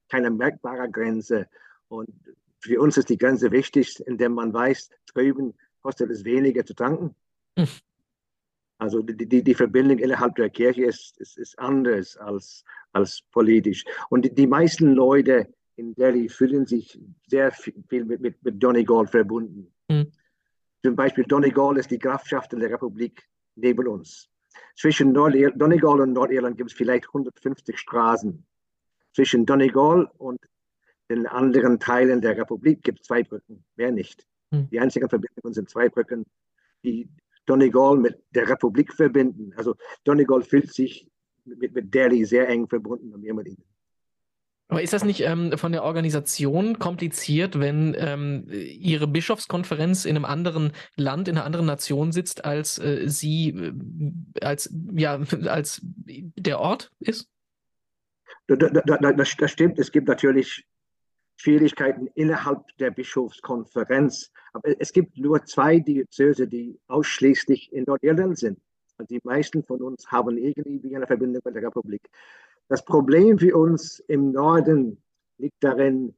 keine 0.09 0.31
merkbare 0.31 0.89
Grenze. 0.89 1.49
Und 1.89 2.11
für 2.61 2.81
uns 2.81 2.97
ist 2.97 3.09
die 3.09 3.19
Grenze 3.19 3.51
wichtig, 3.51 4.01
indem 4.07 4.35
man 4.35 4.55
weiß, 4.55 4.89
drüben 5.13 5.55
kostet 5.83 6.11
es 6.11 6.25
weniger 6.25 6.65
zu 6.65 6.75
tanken. 6.75 7.17
Hm. 7.59 7.67
Also 8.77 9.03
die, 9.03 9.27
die, 9.27 9.43
die 9.43 9.55
Verbindung 9.55 9.99
innerhalb 9.99 10.35
der 10.35 10.51
Kirche 10.51 10.85
ist, 10.85 11.17
ist, 11.19 11.39
ist 11.39 11.59
anders 11.59 12.17
als, 12.17 12.65
als 12.93 13.23
politisch. 13.31 13.85
Und 14.11 14.25
die, 14.25 14.35
die 14.35 14.49
meisten 14.49 14.93
Leute 14.93 15.49
in 15.77 15.95
Delhi 15.95 16.29
fühlen 16.29 16.67
sich 16.67 16.99
sehr 17.27 17.53
viel 17.53 18.05
mit, 18.05 18.21
mit, 18.21 18.43
mit 18.43 18.63
Donegal 18.63 19.07
verbunden. 19.07 19.73
Mhm. 19.89 20.13
Zum 20.83 20.97
Beispiel 20.97 21.25
Donegal 21.25 21.79
ist 21.79 21.91
die 21.91 21.99
Grafschaft 21.99 22.53
in 22.53 22.61
der 22.61 22.71
Republik 22.71 23.27
neben 23.55 23.87
uns. 23.89 24.29
Zwischen 24.77 25.15
Donegal 25.15 26.01
und 26.01 26.13
Nordirland 26.13 26.57
gibt 26.57 26.71
es 26.71 26.77
vielleicht 26.77 27.07
150 27.07 27.79
Straßen. 27.79 28.45
Zwischen 29.15 29.47
Donegal 29.47 30.11
und 30.19 30.41
den 31.09 31.27
anderen 31.27 31.79
Teilen 31.79 32.21
der 32.21 32.37
Republik 32.37 32.83
gibt 32.83 33.01
es 33.01 33.07
zwei 33.07 33.23
Brücken, 33.23 33.65
mehr 33.77 33.93
nicht. 33.93 34.27
Mhm. 34.51 34.69
Die 34.71 34.81
einzigen 34.81 35.09
Verbindungen 35.09 35.55
sind 35.55 35.71
zwei 35.71 35.89
Brücken, 35.89 36.27
die 36.83 37.09
Donegal 37.47 37.97
mit 37.97 38.19
der 38.35 38.49
Republik 38.49 38.93
verbinden. 38.93 39.53
Also 39.57 39.75
Donegal 40.05 40.43
fühlt 40.43 40.73
sich 40.73 41.09
mit, 41.45 41.75
mit 41.75 41.95
Delhi 41.95 42.25
sehr 42.25 42.49
eng 42.49 42.69
verbunden. 42.69 43.13
Aber 44.69 44.83
ist 44.83 44.93
das 44.93 45.05
nicht 45.05 45.21
ähm, 45.21 45.57
von 45.59 45.73
der 45.73 45.85
Organisation 45.85 46.79
kompliziert, 46.79 47.61
wenn 47.61 47.95
ähm, 47.99 48.47
Ihre 48.51 49.07
Bischofskonferenz 49.07 50.05
in 50.05 50.17
einem 50.17 50.25
anderen 50.25 50.73
Land, 50.97 51.29
in 51.29 51.37
einer 51.37 51.45
anderen 51.45 51.67
Nation 51.67 52.13
sitzt, 52.13 52.45
als 52.45 52.79
äh, 52.79 53.09
Sie, 53.09 53.51
äh, 53.51 53.73
als, 54.41 54.75
ja, 54.93 55.21
als 55.47 55.81
der 55.85 56.61
Ort 56.61 56.93
ist? 56.99 57.29
Da, 58.47 58.57
da, 58.57 58.69
da, 58.69 59.13
das, 59.13 59.37
das 59.37 59.51
stimmt. 59.51 59.79
Es 59.79 59.93
gibt 59.93 60.09
natürlich 60.09 60.67
Schwierigkeiten 61.37 62.09
innerhalb 62.15 62.63
der 62.79 62.91
Bischofskonferenz. 62.91 64.31
Aber 64.53 64.81
es 64.81 64.93
gibt 64.93 65.19
nur 65.19 65.45
zwei 65.45 65.79
Diözese, 65.79 66.47
die 66.47 66.79
ausschließlich 66.89 67.73
in 67.73 67.85
Nordirland 67.85 68.39
sind. 68.39 68.61
Und 68.99 69.11
die 69.11 69.21
meisten 69.25 69.65
von 69.65 69.83
uns 69.83 70.11
haben 70.11 70.39
irgendwie 70.39 70.95
eine 70.95 71.07
Verbindung 71.07 71.43
mit 71.45 71.55
der 71.55 71.63
Republik. 71.63 72.09
Das 72.69 72.85
Problem 72.85 73.39
für 73.39 73.57
uns 73.57 73.99
im 74.01 74.31
Norden 74.31 75.03
liegt 75.39 75.63
darin, 75.63 76.15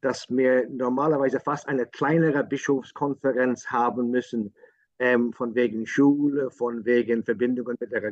dass 0.00 0.26
wir 0.28 0.68
normalerweise 0.68 1.40
fast 1.40 1.68
eine 1.68 1.86
kleinere 1.86 2.44
Bischofskonferenz 2.44 3.66
haben 3.66 4.10
müssen, 4.10 4.54
ähm, 4.98 5.32
von 5.32 5.54
wegen 5.54 5.86
Schule, 5.86 6.50
von 6.50 6.84
wegen 6.84 7.24
Verbindungen 7.24 7.76
mit 7.80 7.90
der, 7.90 8.10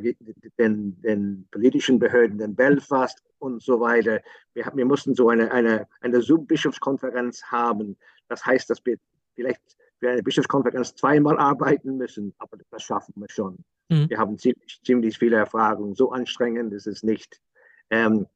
den, 0.59 1.01
den, 1.01 1.49
politischen 1.51 1.99
Behörden 1.99 2.41
in 2.41 2.55
Belfast 2.55 3.23
und 3.39 3.63
so 3.63 3.81
weiter. 3.81 4.21
Wir, 4.55 4.71
wir 4.75 4.85
mussten 4.85 5.15
so 5.15 5.29
eine, 5.29 5.51
eine, 5.53 5.87
eine 6.01 6.21
Subbischofskonferenz 6.21 7.43
haben. 7.45 7.97
Das 8.29 8.45
heißt, 8.45 8.69
dass 8.71 8.85
wir 8.85 8.97
vielleicht 9.35 9.61
für 9.99 10.11
eine 10.11 10.23
Bischofskonferenz 10.23 10.97
zweimal 10.97 11.39
arbeiten 11.39 11.97
müssen, 11.97 12.35
aber 12.39 12.59
das 12.71 12.83
schaffen 12.83 13.15
wir 13.17 13.29
schon. 13.31 13.59
Mhm. 13.89 14.11
Wir 14.11 14.19
haben 14.19 14.39
ziemlich, 14.39 14.81
ziemlich 14.85 15.19
viele 15.19 15.37
Erfahrungen. 15.37 15.95
So 15.95 16.11
anstrengend 16.11 16.73
ist 16.73 16.89
es 16.89 17.03
nicht. 17.03 17.41
Ähm, 17.91 18.27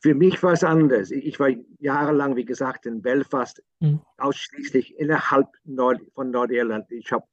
für 0.00 0.14
mich 0.14 0.42
war 0.42 0.52
es 0.52 0.62
anders. 0.62 1.10
Ich 1.10 1.40
war 1.40 1.50
jahrelang, 1.80 2.36
wie 2.36 2.44
gesagt, 2.44 2.86
in 2.86 3.02
Belfast, 3.02 3.62
mhm. 3.80 4.00
ausschließlich 4.16 4.96
innerhalb 4.98 5.48
Nord 5.64 6.00
von 6.14 6.30
Nordirland. 6.30 6.90
Ich 6.90 7.10
habe 7.12 7.26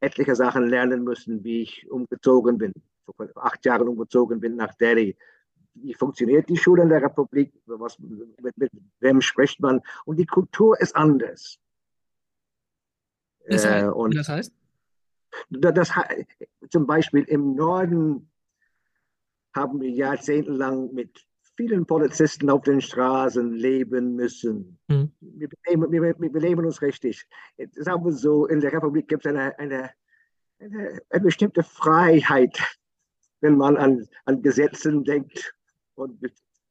etliche 0.00 0.34
Sachen 0.34 0.66
lernen 0.66 1.04
müssen, 1.04 1.44
wie 1.44 1.62
ich 1.62 1.90
umgezogen 1.90 2.58
bin. 2.58 2.72
Vor 3.04 3.28
acht 3.36 3.64
Jahren 3.64 3.88
umgezogen 3.88 4.40
bin 4.40 4.56
nach 4.56 4.74
Delhi. 4.74 5.16
Wie 5.74 5.94
funktioniert 5.94 6.48
die 6.48 6.56
Schule 6.56 6.82
in 6.82 6.88
der 6.88 7.02
Republik? 7.02 7.52
Was, 7.66 7.98
mit, 7.98 8.56
mit 8.56 8.72
wem 9.00 9.20
spricht 9.20 9.60
man? 9.60 9.80
Und 10.04 10.18
die 10.18 10.26
Kultur 10.26 10.80
ist 10.80 10.94
anders. 10.96 11.58
Das 13.46 13.66
heißt? 13.66 13.86
Äh, 13.86 13.90
und 13.90 14.14
das 14.16 14.28
heißt? 14.28 14.52
Das, 15.50 15.92
zum 16.70 16.86
Beispiel 16.86 17.22
im 17.24 17.54
Norden 17.54 18.30
haben 19.54 19.80
wir 19.80 19.90
jahrzehntelang 19.90 20.92
mit 20.92 21.26
vielen 21.60 21.84
Polizisten 21.84 22.48
auf 22.48 22.62
den 22.62 22.80
Straßen 22.80 23.52
leben 23.52 24.14
müssen. 24.16 24.78
Mhm. 24.88 25.12
Wir, 25.20 25.48
benehmen, 25.48 25.92
wir, 25.92 26.18
wir 26.18 26.32
benehmen 26.32 26.64
uns 26.64 26.80
richtig. 26.80 27.26
Sagen 27.72 28.02
wir 28.04 28.12
so, 28.12 28.46
in 28.46 28.60
der 28.60 28.72
Republik 28.72 29.08
gibt 29.08 29.26
es 29.26 29.30
eine, 29.30 29.58
eine, 29.58 29.90
eine, 30.58 31.00
eine, 31.10 31.22
bestimmte 31.22 31.62
Freiheit, 31.62 32.58
wenn 33.42 33.58
man 33.58 33.76
an, 33.76 34.08
an 34.24 34.40
Gesetzen 34.40 35.04
denkt 35.04 35.54
und 35.96 36.18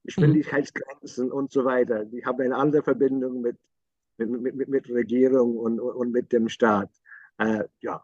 Geschwindigkeitsgrenzen 0.06 1.28
mhm. 1.28 1.34
und 1.34 1.52
so 1.52 1.66
weiter. 1.66 2.06
Die 2.06 2.26
haben 2.26 2.42
eine 2.42 2.56
andere 2.56 2.82
Verbindung 2.82 3.42
mit, 3.42 3.58
mit, 4.18 4.56
mit, 4.56 4.70
mit 4.70 4.90
Regierung 4.90 5.56
und, 5.56 5.80
und 5.80 6.12
mit 6.12 6.32
dem 6.32 6.50
Staat. 6.50 6.90
Äh, 7.38 7.66
ja, 7.82 8.04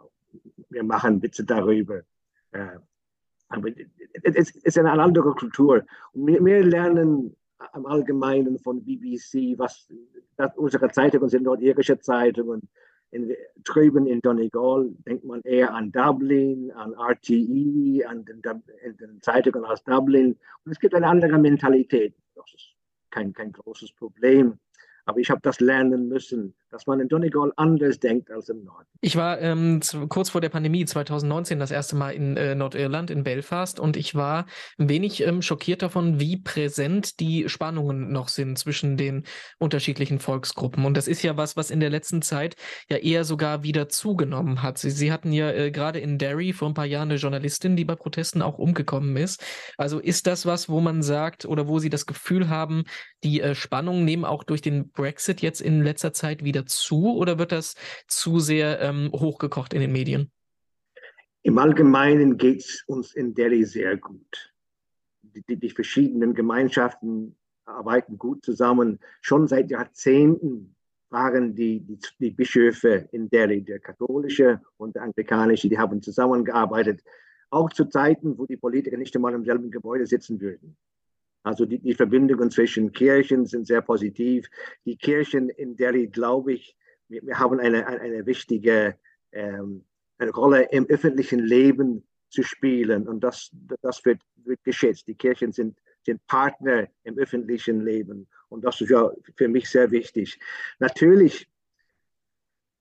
wir 0.70 0.84
machen 0.84 1.24
Witze 1.24 1.44
darüber. 1.46 2.04
Äh, 2.52 2.78
aber 3.56 3.70
es 4.24 4.52
ist 4.52 4.78
eine 4.78 4.92
andere 4.92 5.32
Kultur. 5.34 5.86
Wir, 6.14 6.44
wir 6.44 6.64
lernen 6.64 7.36
im 7.74 7.86
Allgemeinen 7.86 8.60
von 8.60 8.84
BBC, 8.84 9.58
was 9.58 9.88
unsere 10.56 10.90
Zeitungen 10.92 11.30
sind 11.30 11.44
nordirische 11.44 12.00
Zeitungen. 12.00 12.62
In, 13.12 13.34
drüben 13.64 14.08
in 14.08 14.20
Donegal 14.20 14.90
denkt 15.08 15.24
man 15.24 15.42
eher 15.42 15.74
an 15.74 15.92
Dublin, 15.92 16.72
an 16.72 16.94
RTE, 16.94 18.06
an 18.08 18.26
den, 18.26 18.42
den, 18.42 19.22
Zeitungen 19.22 19.64
aus 19.64 19.84
Dublin. 19.84 20.38
Und 20.66 20.72
es 20.72 20.80
gibt 20.80 20.94
eine 20.96 21.08
andere 21.08 21.38
Mentalität. 21.38 22.14
Das 22.36 22.46
ist 22.54 22.76
kein, 23.12 23.32
kein 23.32 23.54
großes 23.54 23.94
Problem. 23.94 24.60
Aber 25.06 25.20
ich 25.20 25.30
habe 25.30 25.40
das 25.42 25.62
lernen 25.62 26.10
müssen, 26.10 26.56
dass 26.76 26.88
man 26.88 27.00
in 27.00 27.08
Donegal 27.08 27.54
anders 27.56 28.00
denkt 28.02 28.30
als 28.30 28.50
im 28.50 28.66
Norden. 28.66 28.86
Ich 29.00 29.16
war 29.16 29.40
ähm, 29.40 29.82
zu, 29.82 30.08
kurz 30.08 30.30
vor 30.30 30.42
der 30.42 30.50
Pandemie 30.50 30.84
2019 30.84 31.58
das 31.58 31.72
erste 31.72 31.96
Mal 31.96 32.12
in 32.12 32.36
äh, 32.36 32.54
Nordirland, 32.54 33.10
in 33.10 33.24
Belfast, 33.24 33.80
und 33.80 33.96
ich 33.96 34.14
war 34.14 34.46
ein 34.78 34.90
wenig 34.90 35.26
ähm, 35.26 35.42
schockiert 35.42 35.82
davon, 35.82 36.20
wie 36.20 36.36
präsent 36.36 37.22
die 37.22 37.48
Spannungen 37.48 38.12
noch 38.12 38.28
sind 38.28 38.60
zwischen 38.60 38.98
den 38.98 39.24
unterschiedlichen 39.58 40.20
Volksgruppen. 40.20 40.84
Und 40.84 40.98
das 40.98 41.08
ist 41.08 41.24
ja 41.24 41.38
was, 41.38 41.56
was 41.56 41.72
in 41.72 41.80
der 41.80 41.90
letzten 41.90 42.22
Zeit 42.22 42.58
ja 42.90 42.98
eher 42.98 43.24
sogar 43.24 43.64
wieder 43.64 43.88
zugenommen 43.88 44.62
hat. 44.62 44.78
Sie, 44.78 44.90
Sie 44.90 45.14
hatten 45.14 45.32
ja 45.32 45.52
äh, 45.52 45.72
gerade 45.72 46.00
in 46.00 46.18
Derry 46.18 46.52
vor 46.52 46.68
ein 46.68 46.74
paar 46.74 46.86
Jahren 46.86 47.10
eine 47.10 47.20
Journalistin, 47.20 47.78
die 47.78 47.86
bei 47.86 47.96
Protesten 47.96 48.42
auch 48.42 48.58
umgekommen 48.58 49.16
ist. 49.16 49.42
Also 49.78 50.00
ist 50.00 50.28
das 50.28 50.46
was, 50.46 50.68
wo 50.68 50.82
man 50.82 51.04
sagt 51.04 51.46
oder 51.46 51.70
wo 51.70 51.80
Sie 51.80 51.90
das 51.90 52.06
Gefühl 52.06 52.50
haben, 52.50 52.84
die 53.24 53.40
äh, 53.40 53.56
Spannungen 53.56 54.04
nehmen 54.04 54.26
auch 54.26 54.44
durch 54.44 54.62
den 54.62 54.90
Brexit 54.90 55.42
jetzt 55.42 55.62
in 55.62 55.82
letzter 55.82 56.12
Zeit 56.12 56.44
wieder 56.44 56.65
zu 56.66 57.16
oder 57.16 57.40
wird 57.40 57.52
das 57.52 57.76
zu 58.08 58.40
sehr 58.40 58.80
ähm, 58.82 59.12
hochgekocht 59.14 59.74
in 59.74 59.82
den 59.82 59.92
Medien? 59.92 60.32
Im 61.44 61.58
Allgemeinen 61.58 62.38
geht 62.38 62.62
es 62.62 62.84
uns 62.88 63.14
in 63.14 63.36
Delhi 63.36 63.64
sehr 63.66 63.98
gut. 63.98 64.54
Die, 65.22 65.58
die, 65.58 65.70
verschiedenen 65.70 66.34
Gemeinschaften 66.34 67.36
arbeiten 67.66 68.18
gut 68.18 68.44
zusammen. 68.44 69.00
Schon 69.22 69.48
seit 69.48 69.70
Jahrzehnten 69.70 70.76
waren 71.10 71.56
die, 71.56 71.82
die, 71.82 72.00
die 72.20 72.32
Bischöfe 72.32 73.08
in 73.12 73.30
Delhi, 73.30 73.62
der 73.62 73.80
katholische 73.80 74.62
und 74.78 74.96
der 74.96 75.04
anglikanische, 75.04 75.70
die 75.70 75.78
haben 75.78 76.02
zusammengearbeitet, 76.02 77.04
auch 77.50 77.72
zu 77.72 77.86
Zeiten, 77.86 78.38
wo 78.38 78.46
die 78.46 78.58
Politiker 78.58 78.98
nicht 78.98 79.16
einmal 79.16 79.34
im 79.34 79.46
selben 79.46 79.70
Gebäude 79.72 80.06
sitzen 80.06 80.42
würden. 80.42 80.76
Also 81.46 81.66
die, 81.66 81.78
die 81.78 81.94
Verbindungen 81.94 82.50
zwischen 82.50 82.92
Kirchen 82.92 83.46
sind 83.46 83.68
sehr 83.68 83.82
positiv. 83.82 84.48
Die 84.84 84.98
Kirchen 84.98 85.50
in 85.50 85.76
Delhi, 85.76 86.08
glaube 86.08 86.54
ich, 86.54 86.76
wir, 87.08 87.22
wir 87.22 87.38
haben 87.38 87.60
eine, 87.60 87.86
eine, 87.86 88.26
wichtige 88.26 88.98
ähm, 89.32 89.86
eine 90.18 90.32
Rolle 90.32 90.68
im 90.72 90.88
öffentlichen 90.88 91.40
Leben 91.40 92.04
zu 92.30 92.42
spielen 92.42 93.08
und 93.08 93.24
das, 93.24 93.52
das 93.82 94.04
wird, 94.06 94.22
wird 94.44 94.64
geschätzt. 94.64 95.08
Die 95.08 95.14
Kirchen 95.14 95.52
sind, 95.52 95.78
sind 96.02 96.26
Partner 96.26 96.88
im 97.04 97.16
öffentlichen 97.20 97.82
Leben 97.82 98.28
und 98.50 98.66
das 98.66 98.82
ist 98.82 98.90
ja 98.90 99.12
für 99.36 99.48
mich 99.48 99.70
sehr 99.70 99.92
wichtig. 99.92 100.40
Natürlich 100.80 101.48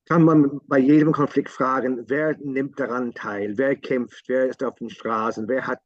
kann 0.05 0.23
man 0.23 0.59
bei 0.65 0.79
jedem 0.79 1.11
Konflikt 1.11 1.51
fragen, 1.51 2.03
wer 2.07 2.35
nimmt 2.39 2.79
daran 2.79 3.13
teil, 3.13 3.59
wer 3.59 3.75
kämpft, 3.75 4.27
wer 4.27 4.47
ist 4.47 4.63
auf 4.63 4.75
den 4.75 4.89
Straßen, 4.89 5.47
wer 5.47 5.67
hat 5.67 5.81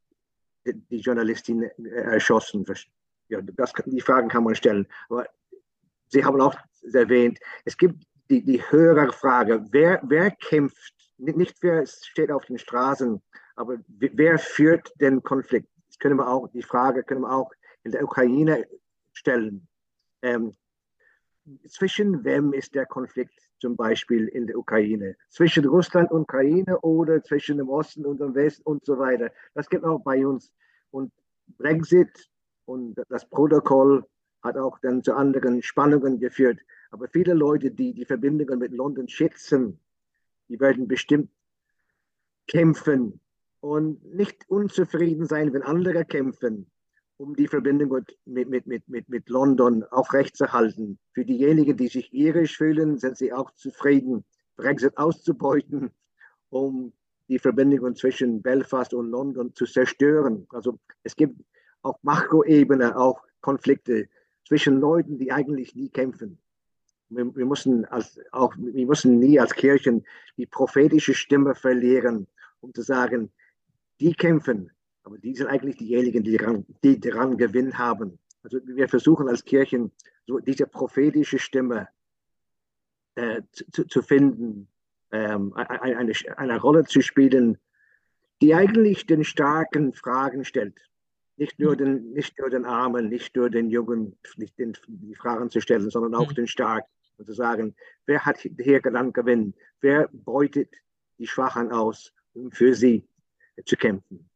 die 0.66 1.00
Journalistin 1.00 1.64
äh, 1.64 1.90
erschossen. 1.90 2.66
Ja, 3.30 3.42
das, 3.42 3.74
die 3.86 4.02
Fragen 4.02 4.30
kann 4.30 4.44
man 4.44 4.56
stellen. 4.56 4.88
Aber 5.10 5.28
Sie 6.08 6.26
haben 6.26 6.42
auch 6.42 6.56
erwähnt, 6.94 7.40
es 7.66 7.78
gibt 7.78 8.04
die, 8.30 8.44
die 8.44 8.62
höhere 8.72 9.12
Frage, 9.12 9.66
wer, 9.72 10.02
wer 10.04 10.32
kämpft, 10.32 10.94
nicht 11.18 11.58
wer 11.62 11.86
steht 11.86 12.32
auf 12.32 12.46
den 12.46 12.58
Straßen, 12.58 13.22
aber 13.56 13.78
wer 13.88 14.40
führt 14.40 14.92
den 15.00 15.22
Konflikt? 15.22 15.70
Das 15.88 16.00
können 16.00 16.18
wir 16.18 16.28
auch, 16.28 16.48
die 16.50 16.64
Frage 16.64 17.04
können 17.04 17.22
wir 17.22 17.32
auch 17.32 17.52
in 17.84 17.92
der 17.92 18.04
Ukraine 18.04 18.66
stellen. 19.14 19.68
Ähm, 20.22 20.56
zwischen 21.68 22.24
wem 22.24 22.54
ist 22.54 22.76
der 22.76 22.86
Konflikt 22.86 23.49
zum 23.60 23.76
Beispiel 23.76 24.28
in 24.28 24.48
der 24.48 24.58
Ukraine? 24.58 25.16
Zwischen 25.30 25.66
Russland 25.66 26.12
und 26.12 26.22
Ukraine 26.22 26.80
oder 26.80 27.24
zwischen 27.24 27.58
dem 27.58 27.70
Osten 27.70 28.06
und 28.06 28.20
dem 28.20 28.34
Westen 28.36 28.64
und 28.64 28.86
so 28.86 28.98
weiter. 28.98 29.32
Das 29.54 29.70
gibt 29.70 29.84
auch 29.84 30.00
bei 30.00 30.26
uns. 30.26 30.52
Und 30.92 31.12
Brexit 31.58 32.30
und 32.66 32.96
das 33.10 33.28
Protokoll 33.30 34.06
hat 34.42 34.58
auch 34.58 34.80
dann 34.80 35.04
zu 35.04 35.14
anderen 35.14 35.62
Spannungen 35.62 36.20
geführt. 36.20 36.60
Aber 36.92 37.08
viele 37.08 37.34
Leute, 37.34 37.72
die 37.72 37.94
die 37.94 38.06
Verbindungen 38.06 38.60
mit 38.60 38.72
London 38.72 39.08
schätzen, 39.08 39.80
die 40.48 40.60
werden 40.60 40.88
bestimmt 40.88 41.30
kämpfen 42.48 43.20
und 43.60 44.04
nicht 44.16 44.50
unzufrieden 44.50 45.26
sein, 45.26 45.54
wenn 45.54 45.62
andere 45.62 46.06
kämpfen 46.06 46.72
um 47.20 47.36
die 47.36 47.48
Verbindung 47.48 48.02
mit, 48.26 48.50
mit, 48.50 48.66
mit, 48.66 48.88
mit, 48.88 49.10
mit 49.10 49.30
London 49.30 49.84
aufrechtzuerhalten. 49.84 50.98
Für 51.12 51.26
diejenigen, 51.26 51.76
die 51.76 51.90
sich 51.90 52.14
irisch 52.14 52.58
fühlen, 52.58 52.98
sind 52.98 53.18
sie 53.18 53.34
auch 53.34 53.52
zufrieden, 53.52 54.24
Brexit 54.56 54.98
auszubeuten, 54.98 55.92
um 56.50 56.94
die 57.28 57.38
Verbindung 57.38 57.94
zwischen 57.96 58.42
Belfast 58.42 58.94
und 58.94 59.12
London 59.12 59.54
zu 59.54 59.66
zerstören. 59.66 60.48
Also 60.52 60.80
es 61.04 61.14
gibt 61.14 61.42
auf 61.82 61.98
Makroebene 62.04 62.98
auch 62.98 63.22
Konflikte 63.42 64.08
zwischen 64.48 64.80
Leuten, 64.80 65.18
die 65.18 65.34
eigentlich 65.34 65.76
nie 65.76 65.90
kämpfen. 65.90 66.40
Wir, 67.10 67.36
wir, 67.36 67.46
müssen 67.46 67.84
als, 67.86 68.18
auch, 68.32 68.56
wir 68.58 68.88
müssen 68.88 69.20
nie 69.20 69.38
als 69.40 69.54
Kirchen 69.54 70.06
die 70.38 70.46
prophetische 70.46 71.14
Stimme 71.14 71.54
verlieren, 71.54 72.28
um 72.62 72.74
zu 72.74 72.82
sagen, 72.82 73.30
die 74.00 74.14
kämpfen, 74.14 74.72
aber 75.04 75.18
die 75.18 75.36
sind 75.36 75.48
eigentlich 75.48 75.78
diejenigen, 75.78 76.24
die 76.24 76.38
daran, 76.38 76.66
die 76.84 77.00
daran 77.00 77.38
Gewinn 77.38 77.78
haben. 77.78 78.20
Also 78.44 78.60
wir 78.66 78.88
versuchen 78.88 79.28
als 79.28 79.44
Kirchen 79.44 79.92
so 80.26 80.40
diese 80.40 80.68
prophetische 80.68 81.40
Stimme 81.40 81.88
äh, 83.16 83.42
zu, 83.52 83.86
zu, 83.86 84.02
finden, 84.02 84.68
ähm, 85.12 85.54
eine, 85.56 86.14
eine 86.38 86.62
Rolle 86.62 86.86
zu 86.86 87.02
spielen, 87.02 87.58
die 88.42 88.54
eigentlich 88.54 89.06
den 89.06 89.24
starken 89.24 89.94
Fragen 89.94 90.46
stellt. 90.46 90.80
Nicht 91.36 91.60
nur 91.60 91.76
den, 91.76 92.12
nicht 92.12 92.38
nur 92.40 92.50
den 92.50 92.66
Armen, 92.66 93.10
nicht 93.10 93.36
nur 93.36 93.50
den 93.50 93.70
Jungen, 93.70 94.18
nicht 94.38 94.58
den, 94.60 94.78
die 94.88 95.16
Fragen 95.16 95.50
zu 95.50 95.62
stellen, 95.62 95.90
sondern 95.90 96.16
auch 96.16 96.30
mhm. 96.30 96.36
den 96.36 96.48
Starken. 96.48 96.90
Und 97.18 97.26
zu 97.26 97.34
sagen, 97.34 97.76
wer 98.06 98.26
hat 98.26 98.38
hier 98.38 98.82
dann 98.82 99.12
Gewinn? 99.12 99.54
Wer 99.82 100.10
beutet 100.14 100.74
die 101.18 101.28
Schwachen 101.28 101.72
aus, 101.72 102.14
um 102.34 102.52
für 102.52 102.74
sie 102.74 103.06
zu 103.66 103.76
kämpfen? 103.76 104.29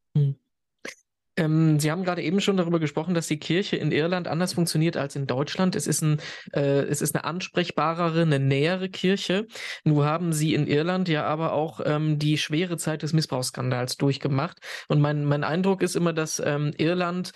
Ähm, 1.36 1.80
Sie 1.80 1.90
haben 1.90 2.04
gerade 2.04 2.22
eben 2.22 2.42
schon 2.42 2.58
darüber 2.58 2.80
gesprochen, 2.80 3.14
dass 3.14 3.28
die 3.28 3.40
Kirche 3.40 3.76
in 3.76 3.92
Irland 3.92 4.28
anders 4.28 4.54
funktioniert 4.54 4.98
als 4.98 5.16
in 5.16 5.26
Deutschland. 5.26 5.76
Es 5.76 5.88
ist, 5.88 6.02
ein, 6.02 6.20
äh, 6.54 6.82
es 6.84 7.02
ist 7.02 7.16
eine 7.16 7.24
ansprechbarere, 7.24 8.22
eine 8.22 8.40
nähere 8.40 8.90
Kirche. 8.90 9.48
Nun 9.84 10.04
haben 10.06 10.34
Sie 10.34 10.54
in 10.54 10.68
Irland 10.68 11.10
ja 11.10 11.26
aber 11.26 11.54
auch 11.54 11.82
ähm, 11.86 12.20
die 12.20 12.38
schwere 12.38 12.78
Zeit 12.78 13.02
des 13.02 13.14
Missbrauchsskandals 13.14 13.98
durchgemacht. 13.98 14.60
Und 14.88 15.02
mein, 15.02 15.26
mein 15.26 15.44
Eindruck 15.44 15.82
ist 15.82 15.96
immer, 15.96 16.14
dass 16.14 16.42
ähm, 16.44 16.72
Irland 16.78 17.32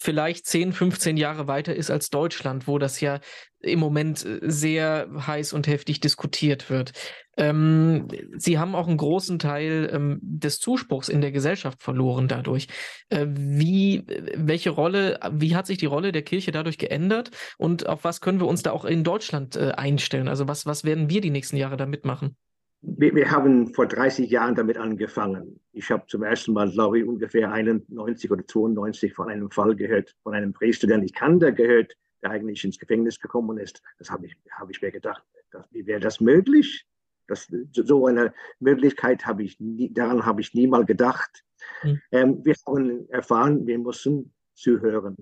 vielleicht 0.00 0.46
10, 0.46 0.72
15 0.72 1.16
Jahre 1.16 1.46
weiter 1.46 1.74
ist 1.76 1.90
als 1.90 2.08
Deutschland, 2.08 2.66
wo 2.66 2.78
das 2.78 3.00
ja 3.00 3.20
im 3.60 3.78
Moment 3.78 4.24
äh, 4.24 4.40
sehr 4.42 5.08
heiß 5.14 5.52
und 5.52 5.66
heftig 5.66 6.00
diskutiert 6.00 6.70
wird. 6.70 6.92
Ähm, 7.36 8.08
sie 8.36 8.58
haben 8.58 8.74
auch 8.74 8.88
einen 8.88 8.96
großen 8.96 9.38
Teil 9.38 9.90
ähm, 9.92 10.18
des 10.22 10.58
Zuspruchs 10.58 11.10
in 11.10 11.20
der 11.20 11.32
Gesellschaft 11.32 11.82
verloren 11.82 12.28
dadurch. 12.28 12.68
Äh, 13.10 13.26
wie, 13.28 14.04
welche 14.34 14.70
Rolle, 14.70 15.20
wie 15.32 15.54
hat 15.54 15.66
sich 15.66 15.78
die 15.78 15.86
Rolle 15.86 16.12
der 16.12 16.22
Kirche 16.22 16.50
dadurch 16.50 16.78
geändert 16.78 17.30
und 17.58 17.86
auf 17.86 18.02
was 18.02 18.22
können 18.22 18.40
wir 18.40 18.48
uns 18.48 18.62
da 18.62 18.72
auch 18.72 18.86
in 18.86 19.04
Deutschland 19.04 19.56
äh, 19.56 19.72
einstellen? 19.72 20.28
Also 20.28 20.48
was, 20.48 20.64
was 20.64 20.84
werden 20.84 21.10
wir 21.10 21.20
die 21.20 21.30
nächsten 21.30 21.56
Jahre 21.56 21.76
da 21.76 21.84
mitmachen? 21.84 22.36
Wir, 22.82 23.14
wir, 23.14 23.30
haben 23.30 23.74
vor 23.74 23.86
30 23.86 24.30
Jahren 24.30 24.54
damit 24.54 24.78
angefangen. 24.78 25.60
Ich 25.72 25.90
habe 25.90 26.06
zum 26.06 26.22
ersten 26.22 26.52
Mal, 26.52 26.70
glaube 26.70 26.98
ich, 26.98 27.04
ungefähr 27.06 27.52
91 27.52 28.30
oder 28.30 28.46
92 28.46 29.12
von 29.12 29.28
einem 29.28 29.50
Fall 29.50 29.76
gehört, 29.76 30.16
von 30.22 30.34
einem 30.34 30.52
Priester, 30.52 30.86
den 30.86 31.02
ich 31.02 31.12
kannte, 31.12 31.52
gehört, 31.52 31.96
der 32.22 32.30
eigentlich 32.30 32.64
ins 32.64 32.78
Gefängnis 32.78 33.20
gekommen 33.20 33.58
ist. 33.58 33.82
Das 33.98 34.10
habe 34.10 34.26
ich, 34.26 34.36
hab 34.52 34.70
ich 34.70 34.80
mir 34.80 34.90
gedacht, 34.90 35.22
das, 35.50 35.66
wie 35.72 35.86
wäre 35.86 36.00
das 36.00 36.20
möglich? 36.20 36.86
Das, 37.26 37.48
so 37.72 38.06
eine 38.06 38.32
Möglichkeit 38.58 39.26
habe 39.26 39.44
ich 39.44 39.60
nie, 39.60 39.92
daran 39.92 40.24
habe 40.24 40.40
ich 40.40 40.54
niemals 40.54 40.86
gedacht. 40.86 41.44
Mhm. 41.82 42.00
Ähm, 42.10 42.44
wir 42.44 42.54
haben 42.66 43.08
erfahren, 43.10 43.66
wir 43.66 43.78
müssen 43.78 44.32
zuhören, 44.54 45.16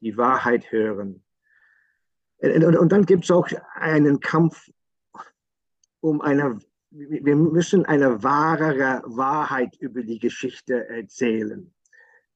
die 0.00 0.16
Wahrheit 0.16 0.70
hören. 0.72 1.22
Und, 2.38 2.64
und, 2.64 2.76
und 2.76 2.92
dann 2.92 3.06
gibt 3.06 3.24
es 3.24 3.30
auch 3.30 3.48
einen 3.74 4.20
Kampf 4.20 4.70
um 6.00 6.20
eine 6.20 6.58
wir 6.98 7.36
müssen 7.36 7.84
eine 7.84 8.22
wahrere 8.22 9.02
Wahrheit 9.04 9.76
über 9.80 10.02
die 10.02 10.18
Geschichte 10.18 10.88
erzählen. 10.88 11.72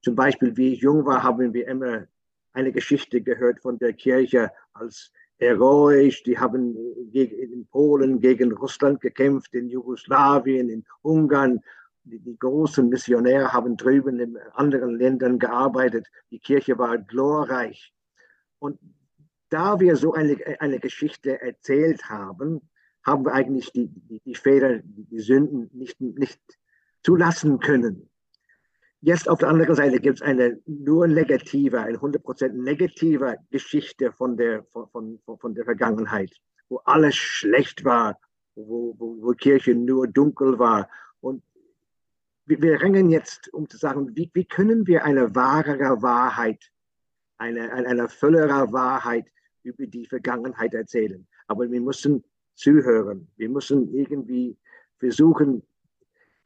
Zum 0.02 0.14
Beispiel, 0.14 0.56
wie 0.56 0.74
ich 0.74 0.80
jung 0.80 1.04
war, 1.06 1.22
haben 1.22 1.52
wir 1.54 1.66
immer 1.66 2.06
eine 2.52 2.72
Geschichte 2.72 3.22
gehört 3.22 3.60
von 3.60 3.78
der 3.78 3.92
Kirche 3.92 4.50
als 4.72 5.12
heroisch. 5.38 6.22
Die 6.24 6.38
haben 6.38 6.76
in 7.12 7.66
Polen 7.70 8.20
gegen 8.20 8.52
Russland 8.52 9.00
gekämpft, 9.00 9.54
in 9.54 9.68
Jugoslawien, 9.68 10.68
in 10.68 10.84
Ungarn. 11.02 11.60
Die, 12.04 12.36
großen 12.38 12.88
Missionäre 12.88 13.52
haben 13.52 13.76
drüben 13.76 14.18
in 14.18 14.36
anderen 14.54 14.98
Ländern 14.98 15.38
gearbeitet. 15.38 16.06
Die 16.30 16.40
Kirche 16.40 16.78
war 16.78 16.98
glorreich. 16.98 17.92
Und 18.58 18.78
da 19.48 19.80
wir 19.80 19.96
so 19.96 20.12
eine, 20.12 20.36
eine 20.60 20.80
Geschichte 20.80 21.40
erzählt 21.40 22.08
haben, 22.08 22.69
haben 23.04 23.24
wir 23.24 23.32
eigentlich 23.32 23.72
die, 23.72 23.88
die, 23.88 24.20
die 24.20 24.34
Fehler, 24.34 24.80
die 24.84 25.20
Sünden 25.20 25.70
nicht, 25.72 26.00
nicht 26.00 26.40
zulassen 27.02 27.58
können. 27.60 28.10
Jetzt 29.02 29.28
auf 29.28 29.38
der 29.38 29.48
anderen 29.48 29.74
Seite 29.74 29.98
gibt 29.98 30.16
es 30.16 30.22
eine 30.22 30.60
nur 30.66 31.06
negative, 31.06 31.80
eine 31.80 31.96
100% 31.96 32.48
negative 32.50 33.38
Geschichte 33.50 34.12
von 34.12 34.36
der, 34.36 34.64
von, 34.64 35.18
von, 35.24 35.38
von 35.38 35.54
der 35.54 35.64
Vergangenheit, 35.64 36.30
wo 36.68 36.78
alles 36.84 37.16
schlecht 37.16 37.84
war, 37.84 38.20
wo, 38.54 38.94
wo, 38.98 39.16
wo 39.22 39.32
Kirche 39.32 39.74
nur 39.74 40.06
dunkel 40.06 40.58
war. 40.58 40.90
Und 41.20 41.42
wir, 42.44 42.60
wir 42.60 42.82
ringen 42.82 43.08
jetzt, 43.08 43.52
um 43.54 43.70
zu 43.70 43.78
sagen, 43.78 44.14
wie, 44.14 44.30
wie 44.34 44.44
können 44.44 44.86
wir 44.86 45.02
eine 45.04 45.34
wahrere 45.34 46.02
Wahrheit, 46.02 46.70
eine, 47.38 47.72
eine, 47.72 47.88
eine 47.88 48.08
vollere 48.10 48.70
Wahrheit 48.70 49.26
über 49.62 49.86
die 49.86 50.04
Vergangenheit 50.04 50.74
erzählen. 50.74 51.26
Aber 51.46 51.70
wir 51.70 51.80
müssen 51.80 52.22
zuhören. 52.60 53.26
Wir 53.36 53.48
müssen 53.48 53.92
irgendwie 53.94 54.56
versuchen, 54.98 55.62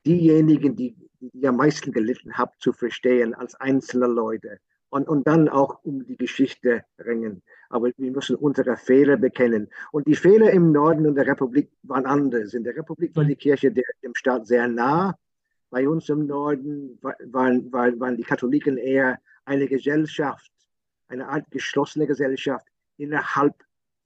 diejenigen, 0.07 0.77
die, 0.77 0.97
die 1.21 1.47
am 1.49 1.57
meisten 1.57 1.93
gelitten 1.93 2.37
haben, 2.39 2.53
zu 2.59 2.73
verstehen 2.73 3.35
als 3.35 3.55
einzelne 3.57 4.07
Leute 4.07 4.59
und, 4.91 5.09
und 5.09 5.27
dann 5.27 5.49
auch 5.49 5.83
um 5.83 6.07
die 6.07 6.17
Geschichte 6.17 6.85
ringen. 6.99 7.43
Aber 7.69 7.91
wir 7.97 8.13
müssen 8.13 8.37
unsere 8.37 8.77
Fehler 8.77 9.17
bekennen. 9.17 9.69
Und 9.91 10.07
die 10.07 10.15
Fehler 10.15 10.51
im 10.53 10.71
Norden 10.71 11.07
und 11.07 11.17
der 11.17 11.27
Republik 11.27 11.71
waren 11.83 12.07
anders. 12.07 12.55
In 12.55 12.63
der 12.63 12.77
Republik 12.77 13.17
war 13.17 13.25
die 13.25 13.35
Kirche 13.35 13.73
der, 13.73 13.85
dem 14.03 14.15
Staat 14.15 14.47
sehr 14.47 14.69
nah. 14.69 15.17
Bei 15.71 15.89
uns 15.89 16.09
im 16.09 16.27
Norden 16.27 16.97
waren, 17.03 17.73
waren, 17.73 17.99
waren 17.99 18.17
die 18.17 18.23
Katholiken 18.23 18.77
eher 18.77 19.19
eine 19.45 19.67
Gesellschaft, 19.67 20.53
eine 21.09 21.29
Art 21.29 21.51
geschlossene 21.51 22.07
Gesellschaft 22.07 22.67
innerhalb 22.97 23.55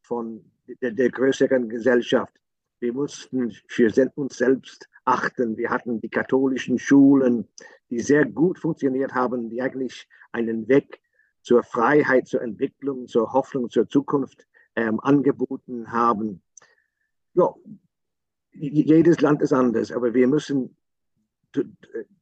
von 0.01 0.42
der, 0.81 0.92
der 0.92 1.11
größeren 1.11 1.68
Gesellschaft. 1.68 2.35
Wir 2.81 2.92
mussten 2.92 3.50
für 3.66 3.92
uns 4.14 4.37
selbst 4.37 4.88
achten. 5.04 5.57
Wir 5.57 5.70
hatten 5.70 6.00
die 6.00 6.09
katholischen 6.09 6.78
Schulen, 6.78 7.48
die 7.90 8.00
sehr 8.00 8.24
gut 8.24 8.59
funktioniert 8.59 9.14
haben, 9.14 9.48
die 9.50 9.61
eigentlich 9.62 10.09
einen 10.33 10.68
Weg 10.68 11.00
zur 11.42 11.62
Freiheit, 11.62 12.28
zur 12.28 12.42
Entwicklung, 12.42 13.09
zur 13.09 13.33
Hoffnung, 13.33 13.70
zur 13.70 13.88
Zukunft 13.88 14.46
ähm, 14.76 15.00
angeboten 15.00 15.90
haben. 15.90 16.42
Ja, 17.35 17.54
jedes 18.52 19.20
Land 19.20 19.42
ist 19.42 19.52
anders, 19.52 19.92
aber 19.92 20.14
wir 20.14 20.26
müssen 20.26 20.76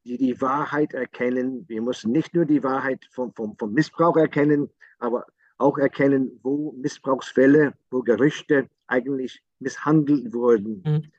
die, 0.04 0.18
die 0.18 0.40
Wahrheit 0.40 0.94
erkennen. 0.94 1.68
Wir 1.68 1.82
müssen 1.82 2.12
nicht 2.12 2.34
nur 2.34 2.44
die 2.44 2.62
Wahrheit 2.62 3.06
vom, 3.10 3.32
vom, 3.34 3.56
vom 3.56 3.72
Missbrauch 3.72 4.16
erkennen, 4.16 4.70
aber 4.98 5.26
auch 5.58 5.78
erkennen, 5.78 6.38
wo 6.42 6.72
Missbrauchsfälle, 6.72 7.74
wo 7.90 8.02
Gerüchte 8.02 8.68
eigentlich 8.86 9.42
misshandelt 9.58 10.32
wurden. 10.32 10.82
Mhm. 10.84 11.12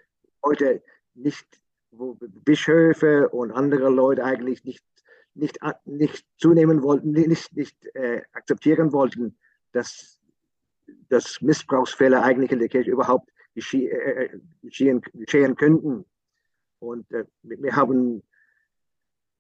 Heute 0.44 0.84
nicht, 1.16 1.46
wo 1.92 2.18
Bischöfe 2.20 3.30
und 3.30 3.52
andere 3.52 3.90
Leute 3.90 4.24
eigentlich 4.24 4.64
nicht, 4.64 4.84
nicht, 5.34 5.60
nicht 5.86 6.26
zunehmen 6.38 6.84
wollten, 6.84 7.12
nicht, 7.12 7.56
nicht 7.56 7.78
äh, 7.96 8.22
akzeptieren 8.34 8.92
wollten, 8.92 9.38
dass, 9.72 10.20
dass 11.10 11.42
Missbrauchsfälle 11.42 12.22
eigentlich 12.22 12.52
in 12.52 12.60
der 12.60 12.70
Kirche 12.70 12.92
überhaupt 12.92 13.32
geschehen, 13.56 13.92
äh, 13.92 14.26
äh, 14.26 14.40
geschehen, 14.62 15.02
geschehen 15.14 15.56
könnten. 15.56 16.06
Und 16.80 17.12
äh, 17.12 17.26
wir 17.42 17.76
haben 17.76 18.22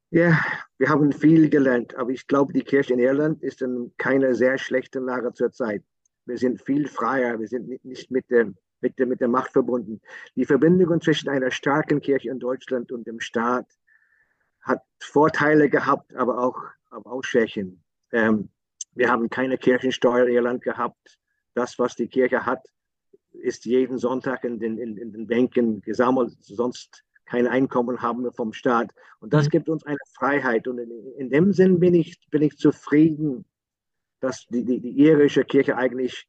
ja, 0.09 0.39
wir 0.77 0.89
haben 0.89 1.11
viel 1.11 1.49
gelernt, 1.49 1.95
aber 1.95 2.11
ich 2.11 2.27
glaube, 2.27 2.53
die 2.53 2.63
Kirche 2.63 2.93
in 2.93 2.99
Irland 2.99 3.43
ist 3.43 3.61
in 3.61 3.91
keiner 3.97 4.33
sehr 4.33 4.57
schlechten 4.57 5.05
Lage 5.05 5.33
zurzeit. 5.33 5.83
Wir 6.25 6.37
sind 6.37 6.61
viel 6.61 6.87
freier, 6.87 7.39
wir 7.39 7.47
sind 7.47 7.67
nicht 7.83 8.11
mit 8.11 8.29
der, 8.29 8.53
mit 8.81 8.99
der, 8.99 9.05
mit 9.05 9.21
der 9.21 9.27
Macht 9.27 9.51
verbunden. 9.51 10.01
Die 10.35 10.45
Verbindung 10.45 11.01
zwischen 11.01 11.29
einer 11.29 11.51
starken 11.51 12.01
Kirche 12.01 12.29
in 12.29 12.39
Deutschland 12.39 12.91
und 12.91 13.07
dem 13.07 13.19
Staat 13.19 13.67
hat 14.61 14.81
Vorteile 14.99 15.69
gehabt, 15.69 16.15
aber 16.15 16.39
auch, 16.43 16.61
aber 16.89 17.11
auch 17.11 17.23
Schwächen. 17.23 17.83
Ähm, 18.11 18.49
wir 18.93 19.09
haben 19.09 19.29
keine 19.29 19.57
Kirchensteuer 19.57 20.27
in 20.27 20.33
Irland 20.33 20.63
gehabt. 20.63 21.19
Das, 21.53 21.79
was 21.79 21.95
die 21.95 22.07
Kirche 22.07 22.45
hat, 22.45 22.65
ist 23.31 23.65
jeden 23.65 23.97
Sonntag 23.97 24.43
in 24.43 24.59
den, 24.59 24.77
in, 24.77 24.97
in 24.97 25.11
den 25.11 25.27
Bänken 25.27 25.81
gesammelt. 25.81 26.35
Sonst 26.41 27.03
kein 27.27 27.45
Einkommen 27.45 28.01
haben 28.01 28.31
vom 28.33 28.53
Staat. 28.53 28.91
Und 29.19 29.33
das 29.33 29.45
mhm. 29.45 29.49
gibt 29.49 29.69
uns 29.69 29.85
eine 29.85 29.97
Freiheit. 30.13 30.67
Und 30.67 30.79
in, 30.79 30.89
in, 31.17 31.29
dem 31.29 31.53
Sinn 31.53 31.79
bin 31.79 31.93
ich, 31.93 32.17
bin 32.29 32.41
ich 32.41 32.57
zufrieden, 32.57 33.45
dass 34.19 34.45
die, 34.47 34.63
die, 34.63 34.79
die 34.79 34.91
irische 34.91 35.43
Kirche 35.43 35.77
eigentlich 35.77 36.27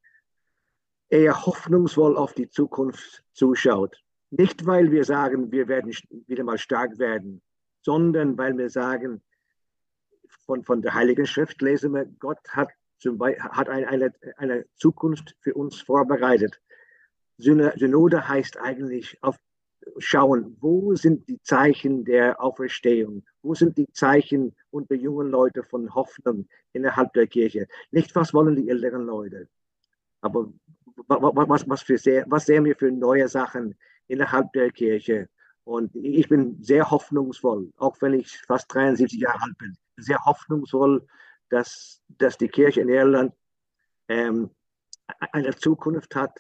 eher 1.09 1.47
hoffnungsvoll 1.47 2.17
auf 2.17 2.35
die 2.35 2.51
Zukunft 2.51 3.23
zuschaut. 3.33 3.97
Nicht, 4.31 4.67
weil 4.67 4.91
wir 4.91 5.05
sagen, 5.05 5.51
wir 5.53 5.69
werden 5.69 5.95
wieder 6.27 6.45
mal 6.45 6.59
stark 6.59 6.99
werden, 6.99 7.41
sondern 7.81 8.37
weil 8.37 8.59
wir 8.59 8.69
sagen, 8.69 9.23
von, 10.45 10.65
von 10.65 10.83
der 10.83 10.95
Heiligen 10.95 11.27
Schrift 11.27 11.63
lesen 11.63 11.95
wir, 11.95 12.05
Gott 12.19 12.41
hat, 12.51 12.69
zum 12.99 13.17
Beispiel, 13.17 13.43
hat 13.45 13.69
eine, 13.69 13.89
eine, 13.89 14.15
eine 14.37 14.67
Zukunft 14.75 15.37
für 15.41 15.55
uns 15.55 15.81
vorbereitet. 15.81 16.61
Synode 17.39 18.29
heißt 18.29 18.59
eigentlich 18.59 19.23
auf 19.23 19.39
schauen, 19.99 20.57
wo 20.61 20.95
sind 20.95 21.29
die 21.29 21.41
Zeichen 21.43 22.05
der 22.05 22.43
Auferstehung? 22.43 23.25
Wo 23.43 23.55
sind 23.55 23.77
die 23.79 23.91
Zeichen 23.93 24.55
unter 24.71 24.95
jungen 24.95 25.31
Leuten 25.31 25.65
von 25.65 25.95
Hoffnung 25.95 26.49
innerhalb 26.73 27.13
der 27.15 27.27
Kirche? 27.27 27.67
Nicht, 27.91 28.15
was 28.15 28.35
wollen 28.35 28.57
die 28.57 28.69
älteren 28.69 29.07
Leute, 29.07 29.49
aber 30.21 30.53
was, 31.07 31.69
was, 31.69 31.83
für 31.83 31.99
sehr, 31.99 32.25
was 32.29 32.47
sehen 32.47 32.65
wir 32.65 32.77
für 32.77 32.91
neue 32.91 33.29
Sachen 33.29 33.77
innerhalb 34.09 34.53
der 34.53 34.71
Kirche? 34.71 35.29
Und 35.65 35.95
ich 35.95 36.29
bin 36.29 36.63
sehr 36.63 36.91
hoffnungsvoll, 36.91 37.73
auch 37.77 37.97
wenn 38.01 38.15
ich 38.15 38.39
fast 38.47 38.73
73 38.75 39.21
Jahre 39.21 39.43
alt 39.43 39.59
bin, 39.59 39.77
sehr 39.97 40.19
hoffnungsvoll, 40.25 41.07
dass, 41.51 42.03
dass 42.09 42.39
die 42.39 42.49
Kirche 42.49 42.81
in 42.81 42.89
Irland 42.89 43.35
ähm, 44.09 44.51
eine 45.33 45.55
Zukunft 45.55 46.15
hat, 46.15 46.33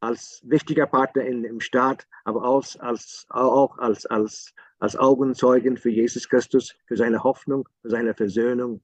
als 0.00 0.40
wichtiger 0.44 0.86
Partner 0.86 1.24
in, 1.24 1.44
im 1.44 1.60
Staat, 1.60 2.06
aber 2.24 2.44
auch 2.44 2.64
als, 2.78 3.26
auch 3.30 3.78
als, 3.78 4.06
als, 4.06 4.54
als 4.78 4.96
Augenzeugen 4.96 5.76
für 5.76 5.90
Jesus 5.90 6.28
Christus, 6.28 6.74
für 6.86 6.96
seine 6.96 7.22
Hoffnung, 7.24 7.68
für 7.82 7.90
seine 7.90 8.14
Versöhnung. 8.14 8.82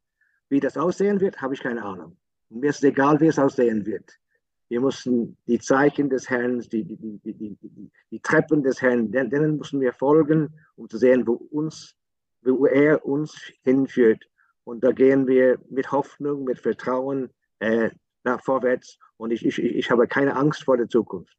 Wie 0.49 0.61
das 0.61 0.77
aussehen 0.77 1.21
wird, 1.21 1.41
habe 1.41 1.55
ich 1.55 1.61
keine 1.61 1.83
Ahnung. 1.85 2.17
Mir 2.49 2.71
ist 2.71 2.85
egal, 2.85 3.21
wie 3.21 3.27
es 3.27 3.39
aussehen 3.39 3.87
wird. 3.87 4.19
Wir 4.69 4.81
müssen 4.81 5.37
die 5.47 5.59
Zeichen 5.59 6.09
des 6.09 6.31
Herrn, 6.31 6.61
die, 6.61 6.85
die, 6.85 6.97
die, 6.97 7.35
die, 7.35 7.91
die 8.11 8.21
Treppen 8.21 8.63
des 8.63 8.81
Herrn, 8.81 9.11
denen 9.13 9.59
müssen 9.59 9.81
wir 9.81 9.93
folgen, 9.93 10.49
um 10.77 10.89
zu 10.89 10.97
sehen, 10.97 11.27
wo, 11.27 11.35
uns, 11.35 11.95
wo 12.43 12.67
er 12.67 13.05
uns 13.05 13.53
hinführt. 13.63 14.25
Und 14.65 14.83
da 14.83 14.93
gehen 14.93 15.27
wir 15.27 15.59
mit 15.69 15.93
Hoffnung, 15.93 16.45
mit 16.45 16.59
Vertrauen 16.59 17.31
äh, 17.59 17.91
nach 18.25 18.43
vorwärts 18.43 18.99
und 19.23 19.31
ich, 19.31 19.47
ich, 19.47 19.59
ich 19.63 19.91
habe 19.91 20.09
keine 20.09 20.35
Angst 20.35 20.65
vor 20.65 20.77
der 20.77 20.89
Zukunft. 20.89 21.37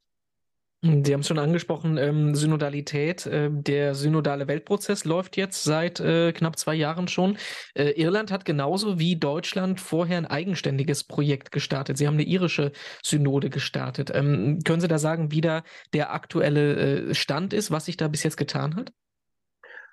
Sie 0.81 1.13
haben 1.13 1.21
es 1.21 1.27
schon 1.27 1.39
angesprochen, 1.39 1.97
ähm, 1.97 2.35
Synodalität. 2.35 3.25
Äh, 3.25 3.49
der 3.51 3.95
synodale 3.95 4.49
Weltprozess 4.49 5.05
läuft 5.05 5.37
jetzt 5.37 5.63
seit 5.63 6.01
äh, 6.01 6.33
knapp 6.33 6.57
zwei 6.57 6.75
Jahren 6.75 7.07
schon. 7.07 7.37
Äh, 7.73 7.91
Irland 7.91 8.31
hat 8.31 8.43
genauso 8.43 8.99
wie 8.99 9.15
Deutschland 9.15 9.79
vorher 9.79 10.17
ein 10.17 10.25
eigenständiges 10.25 11.05
Projekt 11.05 11.53
gestartet. 11.53 11.97
Sie 11.97 12.05
haben 12.05 12.15
eine 12.15 12.23
irische 12.23 12.73
Synode 13.01 13.49
gestartet. 13.49 14.11
Ähm, 14.13 14.59
können 14.65 14.81
Sie 14.81 14.89
da 14.89 14.97
sagen, 14.97 15.31
wie 15.31 15.41
da 15.41 15.63
der 15.93 16.13
aktuelle 16.13 17.09
äh, 17.09 17.13
Stand 17.13 17.53
ist, 17.53 17.71
was 17.71 17.85
sich 17.85 17.95
da 17.95 18.09
bis 18.09 18.23
jetzt 18.23 18.37
getan 18.37 18.75
hat? 18.75 18.91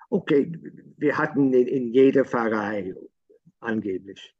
Okay, 0.09 0.51
wir 0.97 1.17
hatten 1.17 1.53
in, 1.53 1.67
in 1.67 1.93
jeder 1.93 2.25
Pfarrei 2.25 2.93
angeblich 3.61 4.33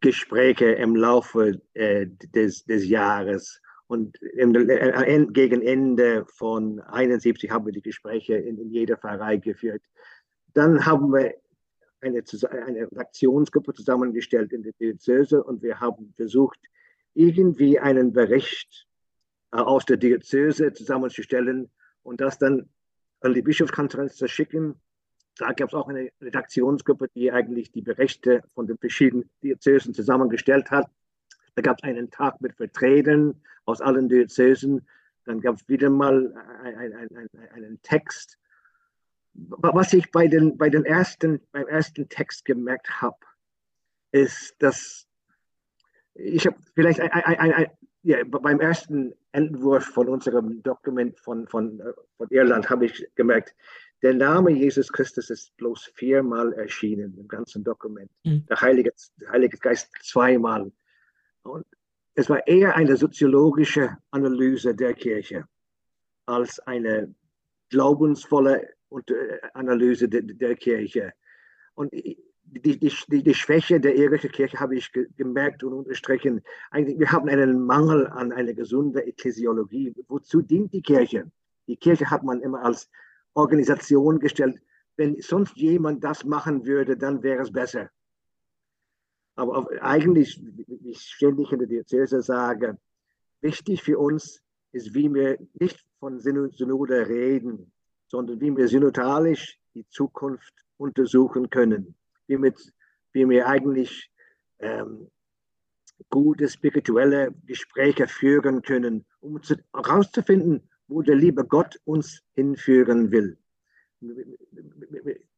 Gespräche 0.00 0.66
im 0.72 0.96
Laufe 0.96 1.60
äh, 1.74 2.06
des, 2.34 2.64
des 2.64 2.88
Jahres. 2.88 3.60
Und 3.86 4.20
im, 4.22 4.54
äh, 4.54 5.26
gegen 5.30 5.62
Ende 5.62 6.26
von 6.26 6.80
71 6.80 7.50
haben 7.50 7.66
wir 7.66 7.72
die 7.72 7.82
Gespräche 7.82 8.36
in, 8.36 8.58
in 8.58 8.70
jeder 8.70 8.96
Pfarrei 8.96 9.36
geführt. 9.38 9.82
Dann 10.54 10.84
haben 10.84 11.12
wir 11.12 11.34
eine, 12.00 12.22
eine 12.66 12.88
Aktionsgruppe 12.96 13.74
zusammengestellt 13.74 14.52
in 14.52 14.62
der 14.62 14.72
Diözese 14.80 15.42
und 15.42 15.62
wir 15.62 15.80
haben 15.80 16.12
versucht, 16.16 16.60
irgendwie 17.14 17.78
einen 17.78 18.12
Bericht 18.12 18.86
äh, 19.52 19.56
aus 19.56 19.84
der 19.84 19.96
Diözese 19.96 20.72
zusammenzustellen 20.72 21.70
und 22.02 22.20
das 22.20 22.38
dann 22.38 22.68
an 23.20 23.34
die 23.34 23.42
Bischofskonferenz 23.42 24.16
zu 24.16 24.28
schicken 24.28 24.76
da 25.38 25.52
gab 25.52 25.68
es 25.68 25.74
auch 25.74 25.88
eine 25.88 26.10
Redaktionsgruppe, 26.20 27.08
die 27.14 27.32
eigentlich 27.32 27.70
die 27.70 27.82
Berichte 27.82 28.42
von 28.54 28.66
den 28.66 28.76
verschiedenen 28.78 29.30
Diözesen 29.42 29.94
zusammengestellt 29.94 30.70
hat. 30.70 30.90
Da 31.54 31.62
gab 31.62 31.78
es 31.78 31.84
einen 31.84 32.10
Tag 32.10 32.40
mit 32.40 32.54
Vertretern 32.56 33.40
aus 33.64 33.80
allen 33.80 34.08
Diözesen. 34.08 34.86
Dann 35.24 35.40
gab 35.40 35.56
es 35.56 35.68
wieder 35.68 35.90
mal 35.90 36.34
ein, 36.62 36.76
ein, 36.76 37.16
ein, 37.16 37.28
einen 37.52 37.82
Text. 37.82 38.38
Was 39.34 39.92
ich 39.92 40.10
bei 40.10 40.26
den, 40.26 40.58
bei 40.58 40.68
den 40.68 40.84
ersten, 40.84 41.40
beim 41.52 41.68
ersten 41.68 42.08
Text 42.08 42.44
gemerkt 42.44 43.00
habe, 43.00 43.18
ist, 44.10 44.56
dass 44.58 45.06
ich 46.14 46.46
habe 46.46 46.56
vielleicht 46.74 47.00
ja, 48.02 48.24
beim 48.24 48.60
ersten 48.60 49.14
Entwurf 49.32 49.84
von 49.84 50.08
unserem 50.08 50.62
Dokument 50.62 51.18
von, 51.20 51.46
von, 51.46 51.80
von 52.16 52.28
Irland 52.30 52.70
habe 52.70 52.86
ich 52.86 53.06
gemerkt, 53.14 53.54
der 54.02 54.14
Name 54.14 54.50
Jesus 54.52 54.92
Christus 54.92 55.30
ist 55.30 55.56
bloß 55.56 55.90
viermal 55.94 56.52
erschienen 56.54 57.16
im 57.18 57.26
ganzen 57.26 57.64
Dokument. 57.64 58.10
Mhm. 58.24 58.46
Der, 58.46 58.60
Heilige, 58.60 58.92
der 59.20 59.30
Heilige 59.30 59.58
Geist 59.58 59.90
zweimal. 60.02 60.70
Und 61.42 61.66
es 62.14 62.28
war 62.28 62.46
eher 62.46 62.76
eine 62.76 62.96
soziologische 62.96 63.96
Analyse 64.10 64.74
der 64.74 64.94
Kirche 64.94 65.46
als 66.26 66.60
eine 66.60 67.14
glaubensvolle 67.70 68.68
äh, 68.90 69.38
Analyse 69.54 70.08
der, 70.08 70.22
der 70.22 70.54
Kirche. 70.56 71.12
Und 71.74 71.92
die, 71.92 72.18
die, 72.44 72.78
die, 72.78 73.22
die, 73.22 73.34
Schwäche 73.34 73.80
der 73.80 73.94
irischen 73.94 74.30
Kirche 74.30 74.58
habe 74.58 74.76
ich 74.76 74.90
gemerkt 75.16 75.62
und 75.64 75.72
unterstrichen. 75.72 76.42
Eigentlich, 76.70 76.98
wir 76.98 77.12
haben 77.12 77.28
einen 77.28 77.64
Mangel 77.64 78.06
an 78.06 78.32
einer 78.32 78.54
gesunden 78.54 79.02
Ekklesiologie. 79.02 79.94
Wozu 80.08 80.40
dient 80.40 80.72
die 80.72 80.82
Kirche? 80.82 81.30
Die 81.66 81.76
Kirche 81.76 82.10
hat 82.10 82.22
man 82.22 82.40
immer 82.40 82.64
als 82.64 82.90
Organisation 83.34 84.18
gestellt. 84.18 84.60
Wenn 84.96 85.20
sonst 85.20 85.56
jemand 85.56 86.02
das 86.02 86.24
machen 86.24 86.66
würde, 86.66 86.96
dann 86.96 87.22
wäre 87.22 87.42
es 87.42 87.52
besser. 87.52 87.90
Aber 89.36 89.68
eigentlich, 89.80 90.42
wie 90.42 90.90
ich 90.90 91.00
ständig 91.00 91.52
in 91.52 91.60
der 91.60 91.68
Diözese 91.68 92.22
sage, 92.22 92.76
wichtig 93.40 93.82
für 93.82 93.98
uns 93.98 94.42
ist, 94.72 94.94
wie 94.94 95.12
wir 95.14 95.38
nicht 95.54 95.84
von 96.00 96.18
Synode 96.20 97.08
reden, 97.08 97.72
sondern 98.08 98.40
wie 98.40 98.56
wir 98.56 98.66
synodalisch 98.66 99.58
die 99.74 99.86
Zukunft 99.88 100.52
untersuchen 100.76 101.48
können. 101.50 101.94
Wie 102.26 102.42
wir, 102.42 102.52
wie 103.12 103.28
wir 103.28 103.46
eigentlich 103.46 104.10
ähm, 104.58 105.08
gute 106.10 106.48
spirituelle 106.48 107.32
Gespräche 107.46 108.06
führen 108.06 108.62
können, 108.62 109.04
um 109.20 109.40
herauszufinden, 109.72 110.68
wo 110.88 111.02
der 111.02 111.14
liebe 111.16 111.44
Gott 111.44 111.80
uns 111.84 112.22
hinführen 112.34 113.10
will. 113.10 113.36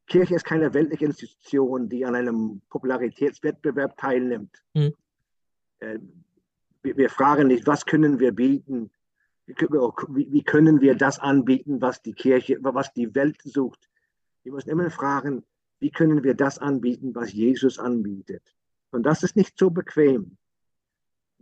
Kirche 0.06 0.34
ist 0.34 0.44
keine 0.44 0.72
weltliche 0.74 1.06
Institution, 1.06 1.88
die 1.88 2.04
an 2.04 2.14
einem 2.14 2.62
Popularitätswettbewerb 2.70 3.96
teilnimmt. 3.96 4.62
Mhm. 4.74 4.94
Wir 6.82 7.10
fragen 7.10 7.48
nicht, 7.48 7.66
was 7.66 7.84
können 7.84 8.18
wir 8.20 8.32
bieten? 8.32 8.90
Wie 9.46 10.42
können 10.42 10.80
wir 10.80 10.94
das 10.94 11.18
anbieten, 11.18 11.80
was 11.80 12.02
die 12.02 12.12
Kirche, 12.12 12.58
was 12.60 12.92
die 12.92 13.14
Welt 13.14 13.40
sucht? 13.44 13.88
Wir 14.42 14.52
müssen 14.52 14.70
immer 14.70 14.90
fragen, 14.90 15.44
wie 15.80 15.90
können 15.90 16.22
wir 16.22 16.34
das 16.34 16.58
anbieten, 16.58 17.14
was 17.14 17.32
Jesus 17.32 17.78
anbietet? 17.78 18.42
Und 18.90 19.04
das 19.04 19.22
ist 19.22 19.36
nicht 19.36 19.58
so 19.58 19.70
bequem. 19.70 20.36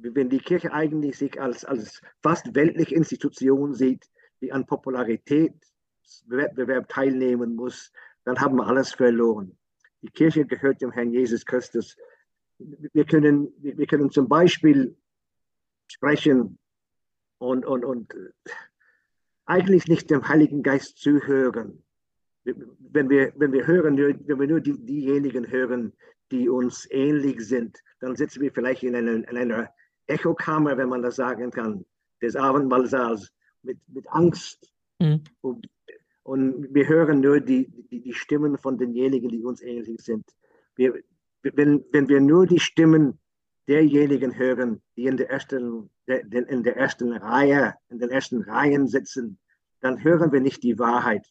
Wenn 0.00 0.30
die 0.30 0.38
Kirche 0.38 0.72
eigentlich 0.72 1.18
sich 1.18 1.40
als, 1.40 1.64
als 1.64 2.00
fast 2.22 2.54
weltliche 2.54 2.94
Institution 2.94 3.74
sieht, 3.74 4.08
die 4.40 4.52
an 4.52 4.64
Popularitätswettbewerb 4.64 6.88
teilnehmen 6.88 7.56
muss, 7.56 7.92
dann 8.24 8.40
haben 8.40 8.56
wir 8.56 8.66
alles 8.66 8.92
verloren. 8.92 9.58
Die 10.02 10.10
Kirche 10.10 10.46
gehört 10.46 10.80
dem 10.80 10.92
Herrn 10.92 11.10
Jesus 11.10 11.44
Christus. 11.44 11.96
Wir 12.58 13.04
können, 13.04 13.52
wir 13.58 13.86
können 13.86 14.10
zum 14.10 14.28
Beispiel 14.28 14.96
sprechen 15.88 16.58
und, 17.38 17.66
und, 17.66 17.84
und 17.84 18.14
eigentlich 19.46 19.88
nicht 19.88 20.10
dem 20.10 20.28
Heiligen 20.28 20.62
Geist 20.62 20.98
zuhören. 20.98 21.82
Wenn 22.44 23.10
wir, 23.10 23.32
wenn 23.36 23.52
wir 23.52 23.66
hören, 23.66 23.96
wenn 23.96 24.40
wir 24.40 24.46
nur 24.46 24.60
die, 24.60 24.78
diejenigen 24.78 25.50
hören, 25.50 25.92
die 26.30 26.48
uns 26.48 26.86
ähnlich 26.90 27.40
sind, 27.40 27.82
dann 28.00 28.14
sitzen 28.14 28.40
wir 28.40 28.52
vielleicht 28.52 28.82
in 28.82 28.94
einer, 28.94 29.14
in 29.14 29.36
einer 29.36 29.72
Echokammer, 30.08 30.76
wenn 30.76 30.88
man 30.88 31.02
das 31.02 31.16
sagen 31.16 31.50
kann, 31.50 31.84
des 32.20 32.34
Abendmahlsaals 32.34 33.32
mit, 33.62 33.78
mit 33.88 34.08
Angst. 34.08 34.72
Mhm. 34.98 35.22
Und 35.40 35.68
und 36.28 36.74
wir 36.74 36.86
hören 36.86 37.20
nur 37.20 37.40
die, 37.40 37.70
die, 37.90 38.02
die 38.02 38.12
Stimmen 38.12 38.58
von 38.58 38.76
denjenigen, 38.76 39.30
die 39.30 39.42
uns 39.42 39.62
ähnlich 39.62 40.02
sind. 40.02 40.26
Wir, 40.76 40.92
wenn, 41.42 41.82
wenn 41.90 42.06
wir 42.06 42.20
nur 42.20 42.46
die 42.46 42.60
Stimmen 42.60 43.18
derjenigen 43.66 44.36
hören, 44.36 44.82
die 44.94 45.06
in 45.06 45.16
der 45.16 45.30
ersten, 45.30 45.88
in 46.04 46.62
der 46.64 46.76
ersten 46.76 47.14
Reihe, 47.14 47.76
in 47.88 47.98
den 47.98 48.10
ersten 48.10 48.42
Reihen 48.42 48.88
sitzen, 48.88 49.38
dann 49.80 50.04
hören 50.04 50.30
wir 50.30 50.42
nicht 50.42 50.62
die 50.62 50.78
Wahrheit. 50.78 51.26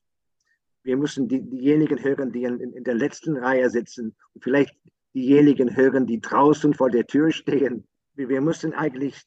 Wir 0.82 0.98
müssen 0.98 1.28
die, 1.28 1.42
diejenigen 1.42 2.04
hören, 2.04 2.32
die 2.32 2.46
in, 2.46 2.60
in 2.60 2.84
der 2.84 2.96
letzten 2.96 3.38
Reihe 3.38 3.70
sitzen 3.70 4.16
und 4.34 4.44
vielleicht 4.44 4.76
diejenigen 5.14 5.76
hören, 5.76 6.08
die 6.08 6.22
draußen 6.22 6.74
vor 6.74 6.90
der 6.90 7.06
Tür 7.06 7.32
stehen. 7.32 7.88
Wir, 8.18 8.30
wir 8.30 8.42
müssen 8.42 8.74
eigentlich 8.74 9.26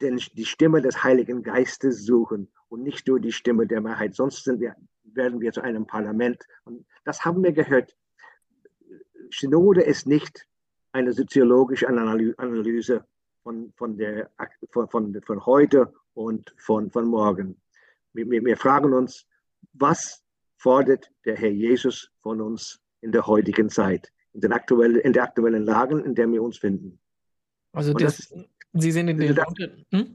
den, 0.00 0.16
die 0.16 0.46
Stimme 0.46 0.80
des 0.80 1.02
Heiligen 1.02 1.42
Geistes 1.42 2.06
suchen 2.06 2.48
und 2.68 2.82
nicht 2.82 3.06
nur 3.08 3.20
die 3.20 3.32
Stimme 3.32 3.66
der 3.66 3.82
Wahrheit. 3.84 4.14
Sonst 4.14 4.46
wir 4.46 4.76
werden 5.04 5.40
wir 5.40 5.52
zu 5.52 5.60
einem 5.60 5.86
Parlament. 5.86 6.42
Und 6.64 6.86
das 7.04 7.24
haben 7.24 7.42
wir 7.42 7.52
gehört. 7.52 7.94
Synode 9.30 9.82
ist 9.82 10.06
nicht 10.06 10.46
eine 10.92 11.12
soziologische 11.12 11.88
Analyse 11.88 13.04
von, 13.42 13.72
von, 13.76 13.96
der, 13.96 14.30
von, 14.70 14.88
von, 14.88 15.20
von 15.22 15.46
heute 15.46 15.92
und 16.14 16.54
von, 16.56 16.90
von 16.90 17.06
morgen. 17.06 17.60
Wir, 18.12 18.26
wir 18.44 18.56
fragen 18.56 18.92
uns, 18.92 19.26
was 19.72 20.22
fordert 20.56 21.10
der 21.24 21.36
Herr 21.36 21.50
Jesus 21.50 22.10
von 22.22 22.40
uns 22.40 22.80
in 23.00 23.10
der 23.10 23.26
heutigen 23.26 23.68
Zeit, 23.68 24.12
in, 24.32 24.42
den 24.42 24.52
aktuellen, 24.52 25.00
in 25.00 25.12
der 25.12 25.24
aktuellen 25.24 25.64
Lage, 25.64 25.98
in 26.00 26.14
der 26.14 26.30
wir 26.30 26.42
uns 26.42 26.58
finden? 26.58 27.00
Also 27.72 27.94
das, 27.94 28.16
das, 28.16 28.34
Sie 28.74 28.90
sind 28.90 29.08
in 29.08 29.18
den... 29.18 29.34
Das, 29.34 29.46
hm? 29.90 30.14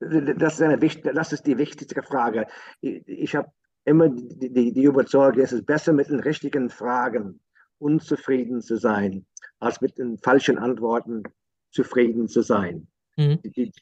das, 0.00 0.54
ist 0.54 0.62
eine, 0.62 0.78
das 0.78 1.32
ist 1.32 1.46
die 1.46 1.58
wichtigste 1.58 2.02
Frage. 2.02 2.46
Ich, 2.80 3.06
ich 3.06 3.36
habe 3.36 3.50
immer 3.84 4.08
die, 4.08 4.52
die, 4.52 4.72
die 4.72 4.84
Überzeugung, 4.84 5.42
es 5.42 5.52
ist 5.52 5.66
besser 5.66 5.92
mit 5.92 6.08
den 6.08 6.20
richtigen 6.20 6.70
Fragen 6.70 7.40
unzufrieden 7.78 8.60
zu 8.60 8.76
sein, 8.76 9.26
als 9.60 9.80
mit 9.80 9.98
den 9.98 10.18
falschen 10.18 10.58
Antworten 10.58 11.22
zufrieden 11.70 12.28
zu 12.28 12.42
sein. 12.42 12.88
Mhm. 13.16 13.38
Die, 13.42 13.72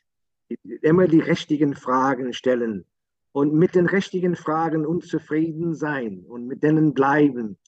immer 0.82 1.08
die 1.08 1.20
richtigen 1.20 1.74
Fragen 1.74 2.32
stellen 2.32 2.84
und 3.32 3.54
mit 3.54 3.74
den 3.74 3.86
richtigen 3.86 4.36
Fragen 4.36 4.86
unzufrieden 4.86 5.74
sein 5.74 6.24
und 6.28 6.46
mit 6.46 6.62
denen 6.62 6.94
bleiben, 6.94 7.58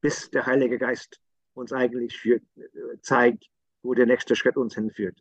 bis 0.00 0.30
der 0.30 0.46
Heilige 0.46 0.78
Geist 0.78 1.20
uns 1.54 1.72
eigentlich 1.72 2.18
führt, 2.18 2.42
zeigt, 3.00 3.46
wo 3.86 3.94
der 3.94 4.06
nächste 4.06 4.36
Schritt 4.36 4.56
uns 4.56 4.74
hinführt. 4.74 5.18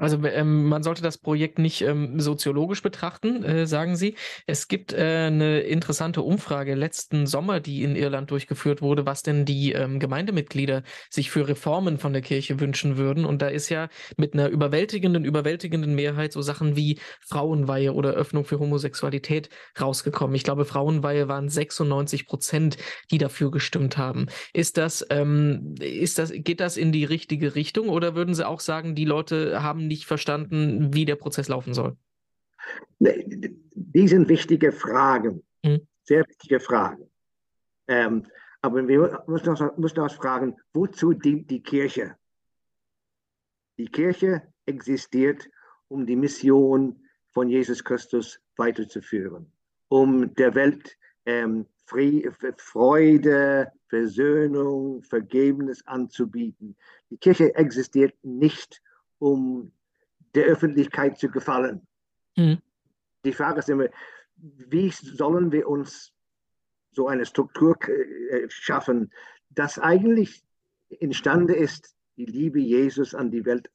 Also 0.00 0.18
ähm, 0.24 0.64
man 0.64 0.82
sollte 0.82 1.02
das 1.02 1.18
Projekt 1.18 1.58
nicht 1.58 1.82
ähm, 1.82 2.20
soziologisch 2.20 2.82
betrachten, 2.82 3.44
äh, 3.44 3.66
sagen 3.66 3.96
Sie. 3.96 4.14
Es 4.46 4.66
gibt 4.66 4.94
äh, 4.94 5.26
eine 5.26 5.60
interessante 5.60 6.22
Umfrage 6.22 6.74
letzten 6.74 7.26
Sommer, 7.26 7.60
die 7.60 7.82
in 7.82 7.96
Irland 7.96 8.30
durchgeführt 8.30 8.80
wurde, 8.80 9.04
was 9.04 9.22
denn 9.22 9.44
die 9.44 9.72
ähm, 9.72 10.00
Gemeindemitglieder 10.00 10.84
sich 11.10 11.30
für 11.30 11.46
Reformen 11.46 11.98
von 11.98 12.14
der 12.14 12.22
Kirche 12.22 12.60
wünschen 12.60 12.96
würden. 12.96 13.26
Und 13.26 13.42
da 13.42 13.48
ist 13.48 13.68
ja 13.68 13.88
mit 14.16 14.32
einer 14.32 14.48
überwältigenden, 14.48 15.26
überwältigenden 15.26 15.94
Mehrheit 15.94 16.32
so 16.32 16.40
Sachen 16.40 16.76
wie 16.76 16.98
Frauenweihe 17.20 17.92
oder 17.92 18.12
Öffnung 18.12 18.46
für 18.46 18.58
Homosexualität 18.58 19.50
rausgekommen. 19.78 20.34
Ich 20.34 20.44
glaube, 20.44 20.64
Frauenweihe 20.64 21.28
waren 21.28 21.50
96 21.50 22.26
Prozent, 22.26 22.78
die 23.10 23.18
dafür 23.18 23.50
gestimmt 23.50 23.98
haben. 23.98 24.28
Ist 24.54 24.78
das, 24.78 25.06
ähm, 25.10 25.74
ist 25.78 26.18
das, 26.18 26.32
geht 26.32 26.60
das 26.60 26.78
in 26.78 26.90
die 26.90 27.04
richtige 27.04 27.54
Richtung 27.54 27.90
oder 27.90 28.14
würden 28.14 28.34
Sie 28.34 28.46
auch 28.46 28.60
sagen, 28.60 28.94
die 28.94 29.04
Leute 29.04 29.62
haben 29.62 29.89
nicht 29.90 30.06
verstanden, 30.06 30.94
wie 30.94 31.04
der 31.04 31.16
Prozess 31.16 31.48
laufen 31.48 31.74
soll? 31.74 31.96
Die 33.00 34.08
sind 34.08 34.28
wichtige 34.28 34.70
Fragen, 34.72 35.42
mhm. 35.64 35.80
sehr 36.04 36.26
wichtige 36.28 36.60
Fragen. 36.60 37.10
Ähm, 37.88 38.24
aber 38.62 38.86
wir 38.86 39.22
müssen 39.26 39.48
uns, 39.48 39.62
müssen 39.76 40.00
uns 40.00 40.12
fragen, 40.12 40.56
wozu 40.72 41.12
dient 41.12 41.50
die 41.50 41.62
Kirche? 41.62 42.16
Die 43.78 43.88
Kirche 43.88 44.42
existiert, 44.66 45.48
um 45.88 46.06
die 46.06 46.16
Mission 46.16 47.02
von 47.32 47.48
Jesus 47.48 47.82
Christus 47.82 48.40
weiterzuführen, 48.56 49.50
um 49.88 50.32
der 50.34 50.54
Welt 50.54 50.96
ähm, 51.26 51.66
Freude, 51.86 53.72
Versöhnung, 53.88 55.02
Vergebnis 55.02 55.84
anzubieten. 55.86 56.76
Die 57.10 57.16
Kirche 57.16 57.52
existiert 57.56 58.14
nicht, 58.22 58.80
um 59.18 59.72
der 60.34 60.46
Öffentlichkeit 60.46 61.18
zu 61.18 61.30
gefallen. 61.30 61.86
Mhm. 62.36 62.58
Die 63.24 63.32
Frage 63.32 63.58
ist 63.58 63.68
immer, 63.68 63.88
wie 64.36 64.90
sollen 64.90 65.52
wir 65.52 65.68
uns 65.68 66.12
so 66.92 67.08
eine 67.08 67.26
Struktur 67.26 67.76
äh, 67.88 68.48
schaffen, 68.48 69.12
dass 69.50 69.78
eigentlich 69.78 70.42
imstande 70.88 71.54
ist, 71.54 71.94
die 72.16 72.26
Liebe 72.26 72.60
Jesus 72.60 73.14
an 73.14 73.30
die 73.30 73.44
Welt 73.44 73.70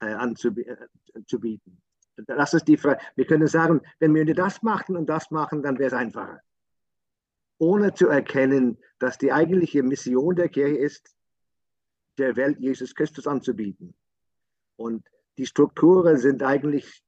äh, 0.00 0.12
anzubieten. 0.12 1.82
Äh, 2.16 2.22
das 2.26 2.54
ist 2.54 2.66
die 2.68 2.76
Frage. 2.76 3.00
Wir 3.14 3.26
können 3.26 3.46
sagen, 3.46 3.80
wenn 3.98 4.14
wir 4.14 4.34
das 4.34 4.62
machen 4.62 4.96
und 4.96 5.06
das 5.06 5.30
machen, 5.30 5.62
dann 5.62 5.78
wäre 5.78 5.88
es 5.88 5.92
einfacher. 5.92 6.40
Ohne 7.58 7.94
zu 7.94 8.08
erkennen, 8.08 8.78
dass 8.98 9.18
die 9.18 9.32
eigentliche 9.32 9.82
Mission 9.82 10.34
der 10.34 10.48
Kirche 10.48 10.76
ist, 10.76 11.16
der 12.18 12.36
Welt 12.36 12.58
Jesus 12.58 12.94
Christus 12.94 13.26
anzubieten. 13.26 13.94
Und 14.76 15.06
die 15.38 15.46
Strukturen 15.46 16.16
sind 16.18 16.42
eigentlich 16.42 17.02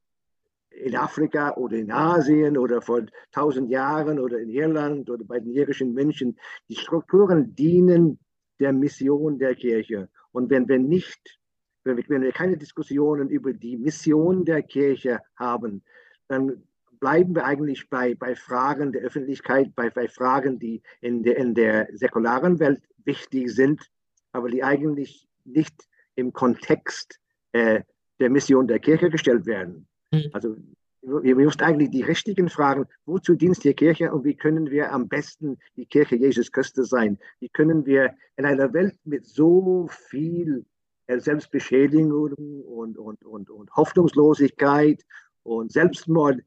in 0.70 0.96
Afrika 0.96 1.54
oder 1.54 1.76
in 1.76 1.90
Asien 1.90 2.56
oder 2.56 2.80
vor 2.82 3.02
tausend 3.32 3.70
Jahren 3.70 4.18
oder 4.20 4.38
in 4.38 4.50
Irland 4.50 5.10
oder 5.10 5.24
bei 5.24 5.40
den 5.40 5.52
irischen 5.52 5.92
Menschen. 5.92 6.38
Die 6.68 6.76
Strukturen 6.76 7.54
dienen 7.54 8.18
der 8.60 8.72
Mission 8.72 9.38
der 9.38 9.54
Kirche. 9.54 10.08
Und 10.32 10.50
wenn 10.50 10.68
wir 10.68 10.78
nicht, 10.78 11.38
wenn 11.84 11.96
wir, 11.96 12.04
wenn 12.08 12.22
wir 12.22 12.32
keine 12.32 12.56
Diskussionen 12.56 13.28
über 13.28 13.52
die 13.52 13.76
Mission 13.76 14.44
der 14.44 14.62
Kirche 14.62 15.20
haben, 15.36 15.82
dann 16.28 16.62
bleiben 17.00 17.34
wir 17.34 17.44
eigentlich 17.44 17.88
bei, 17.88 18.14
bei 18.14 18.34
Fragen 18.34 18.92
der 18.92 19.02
Öffentlichkeit, 19.02 19.74
bei, 19.74 19.90
bei 19.90 20.08
Fragen, 20.08 20.58
die 20.58 20.82
in 21.00 21.22
der, 21.22 21.36
in 21.36 21.54
der 21.54 21.88
säkularen 21.92 22.58
Welt 22.58 22.82
wichtig 23.04 23.50
sind, 23.54 23.90
aber 24.32 24.48
die 24.48 24.62
eigentlich 24.62 25.28
nicht 25.44 25.88
im 26.14 26.32
Kontext 26.32 27.20
äh, 27.52 27.82
der 28.20 28.30
Mission 28.30 28.66
der 28.66 28.78
Kirche 28.78 29.10
gestellt 29.10 29.46
werden. 29.46 29.86
Mhm. 30.12 30.30
Also 30.32 30.56
wir 31.02 31.36
müssen 31.36 31.62
eigentlich 31.62 31.90
die 31.90 32.02
richtigen 32.02 32.48
Fragen, 32.48 32.86
wozu 33.06 33.34
dient 33.34 33.62
die 33.62 33.74
Kirche 33.74 34.12
und 34.12 34.24
wie 34.24 34.34
können 34.34 34.70
wir 34.70 34.92
am 34.92 35.08
besten 35.08 35.58
die 35.76 35.86
Kirche 35.86 36.16
Jesus 36.16 36.50
Christus 36.50 36.90
sein? 36.90 37.18
Wie 37.40 37.48
können 37.48 37.86
wir 37.86 38.14
in 38.36 38.44
einer 38.44 38.72
Welt 38.72 38.96
mit 39.04 39.24
so 39.24 39.88
viel 39.88 40.66
äh, 41.06 41.18
Selbstbeschädigung 41.18 42.32
und, 42.66 42.98
und, 42.98 43.24
und, 43.24 43.50
und 43.50 43.76
Hoffnungslosigkeit 43.76 45.04
und 45.44 45.72
Selbstmord 45.72 46.40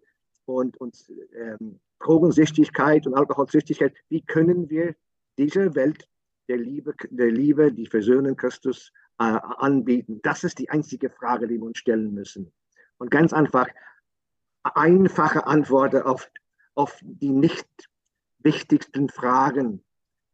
und, 0.46 0.78
und 0.78 0.96
ähm, 1.34 1.80
Drogensüchtigkeit 2.00 3.08
und 3.08 3.14
Alkoholsüchtigkeit, 3.14 3.94
wie 4.10 4.22
können 4.22 4.70
wir 4.70 4.96
dieser 5.38 5.74
Welt 5.76 6.08
der 6.48 6.58
Liebe, 6.58 6.94
der 7.10 7.32
Liebe, 7.32 7.72
die 7.72 7.88
Versöhnung 7.88 8.36
Christus 8.36 8.92
anbieten? 9.22 10.20
Das 10.24 10.44
ist 10.44 10.60
die 10.60 10.70
einzige 10.70 11.10
Frage, 11.10 11.48
die 11.48 11.58
wir 11.58 11.66
uns 11.66 11.78
stellen 11.78 12.14
müssen. 12.14 12.52
Und 12.98 13.12
ganz 13.12 13.34
einfach, 13.34 13.68
einfache 14.64 15.48
Antworten 15.48 16.04
auf, 16.04 16.30
auf 16.76 17.00
die 17.02 17.32
nicht 17.32 17.68
wichtigsten 18.40 19.10
Fragen. 19.10 19.84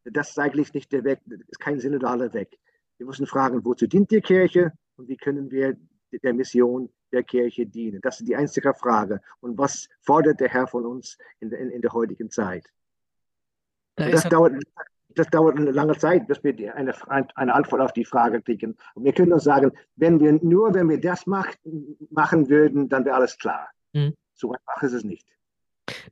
Das 0.04 0.30
ist 0.30 0.40
eigentlich 0.40 0.74
nicht 0.74 0.92
der 0.92 1.04
Weg, 1.04 1.20
das 1.26 1.40
ist 1.48 1.60
kein 1.60 1.80
synodaler 1.80 2.34
Weg. 2.34 2.60
Wir 2.98 3.06
müssen 3.06 3.28
fragen, 3.28 3.64
wozu 3.64 3.88
dient 3.88 4.12
die 4.12 4.22
Kirche 4.22 4.74
und 4.96 5.08
wie 5.08 5.18
können 5.18 5.52
wir 5.52 5.78
der 6.24 6.34
Mission 6.34 6.90
der 7.12 7.24
Kirche 7.24 7.66
dienen? 7.66 8.02
Das 8.02 8.20
ist 8.20 8.28
die 8.28 8.36
einzige 8.36 8.74
Frage. 8.74 9.22
Und 9.40 9.58
was 9.58 9.88
fordert 10.02 10.40
der 10.40 10.50
Herr 10.50 10.68
von 10.68 10.86
uns 10.86 11.18
in, 11.40 11.52
in, 11.52 11.70
in 11.70 11.82
der 11.82 11.94
heutigen 11.94 12.30
Zeit? 12.30 12.66
Da 13.96 14.10
das, 14.10 14.24
dauert, 14.30 14.54
das 15.10 15.28
dauert 15.28 15.58
eine 15.58 15.72
lange 15.72 15.98
Zeit, 15.98 16.28
bis 16.28 16.44
wir 16.44 16.76
eine, 16.76 16.94
eine 17.36 17.54
Antwort 17.54 17.82
auf 17.82 17.94
die 17.94 18.06
Frage 18.06 18.42
kriegen. 18.42 18.78
Und 18.96 19.04
wir 19.04 19.14
können 19.14 19.34
uns 19.34 19.44
sagen, 19.44 19.72
wenn 19.96 20.20
wir 20.20 20.34
nur, 20.34 20.74
wenn 20.74 20.90
wir 20.90 21.00
das 21.00 21.26
macht, 21.26 21.60
machen 22.10 22.50
würden, 22.50 22.90
dann 22.90 23.06
wäre 23.06 23.16
alles 23.16 23.38
klar. 23.38 23.70
Mhm. 23.94 24.14
So 24.34 24.52
einfach 24.52 24.84
ist 24.84 24.94
es 24.94 25.04
nicht. 25.04 25.26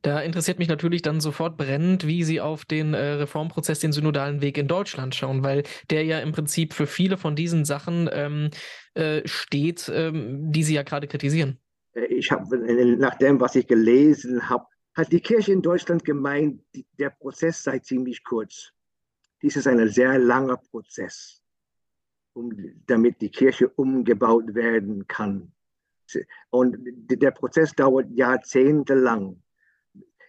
Da 0.02 0.20
interessiert 0.20 0.58
mich 0.58 0.68
natürlich 0.68 1.02
dann 1.02 1.20
sofort 1.20 1.56
brennend, 1.56 2.06
wie 2.06 2.24
Sie 2.24 2.40
auf 2.40 2.64
den 2.64 2.94
äh, 2.94 3.12
Reformprozess, 3.14 3.80
den 3.80 3.92
synodalen 3.92 4.40
Weg 4.40 4.56
in 4.58 4.68
Deutschland 4.68 5.14
schauen, 5.14 5.42
weil 5.42 5.64
der 5.90 6.04
ja 6.04 6.20
im 6.20 6.32
Prinzip 6.32 6.72
für 6.72 6.86
viele 6.86 7.18
von 7.18 7.36
diesen 7.36 7.64
Sachen 7.64 8.08
ähm, 8.12 8.50
äh, 8.94 9.20
steht, 9.26 9.90
ähm, 9.94 10.50
die 10.50 10.62
Sie 10.62 10.74
ja 10.74 10.82
gerade 10.82 11.06
kritisieren. 11.06 11.58
Äh, 11.94 12.06
ich 12.06 12.30
habe, 12.30 12.56
nach 12.98 13.16
dem, 13.16 13.40
was 13.40 13.54
ich 13.54 13.66
gelesen 13.66 14.48
habe, 14.48 14.64
hat 14.94 15.12
die 15.12 15.20
Kirche 15.20 15.52
in 15.52 15.60
Deutschland 15.60 16.04
gemeint, 16.04 16.62
der 16.98 17.10
Prozess 17.10 17.62
sei 17.62 17.78
ziemlich 17.80 18.24
kurz. 18.24 18.72
Dies 19.42 19.56
ist 19.56 19.66
ein 19.66 19.88
sehr 19.88 20.18
langer 20.18 20.56
Prozess, 20.56 21.42
um, 22.32 22.52
damit 22.86 23.20
die 23.20 23.30
Kirche 23.30 23.68
umgebaut 23.68 24.54
werden 24.54 25.06
kann. 25.06 25.52
Und 26.50 26.76
der 26.80 27.30
Prozess 27.32 27.72
dauert 27.74 28.10
jahrzehntelang. 28.10 29.42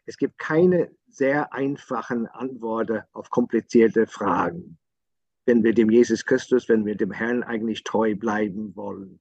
Es 0.06 0.18
gibt 0.18 0.38
keine 0.38 0.92
sehr 1.10 1.54
einfachen 1.54 2.28
Antworten 2.28 3.04
auf 3.14 3.30
komplizierte 3.30 4.08
Fragen, 4.08 4.78
wenn 5.46 5.64
wir 5.64 5.74
dem 5.74 5.90
Jesus 5.90 6.26
Christus, 6.26 6.68
wenn 6.70 6.86
wir 6.86 6.96
dem 6.96 7.12
Herrn 7.12 7.44
eigentlich 7.44 7.84
treu 7.84 8.16
bleiben 8.16 8.76
wollen. 8.76 9.20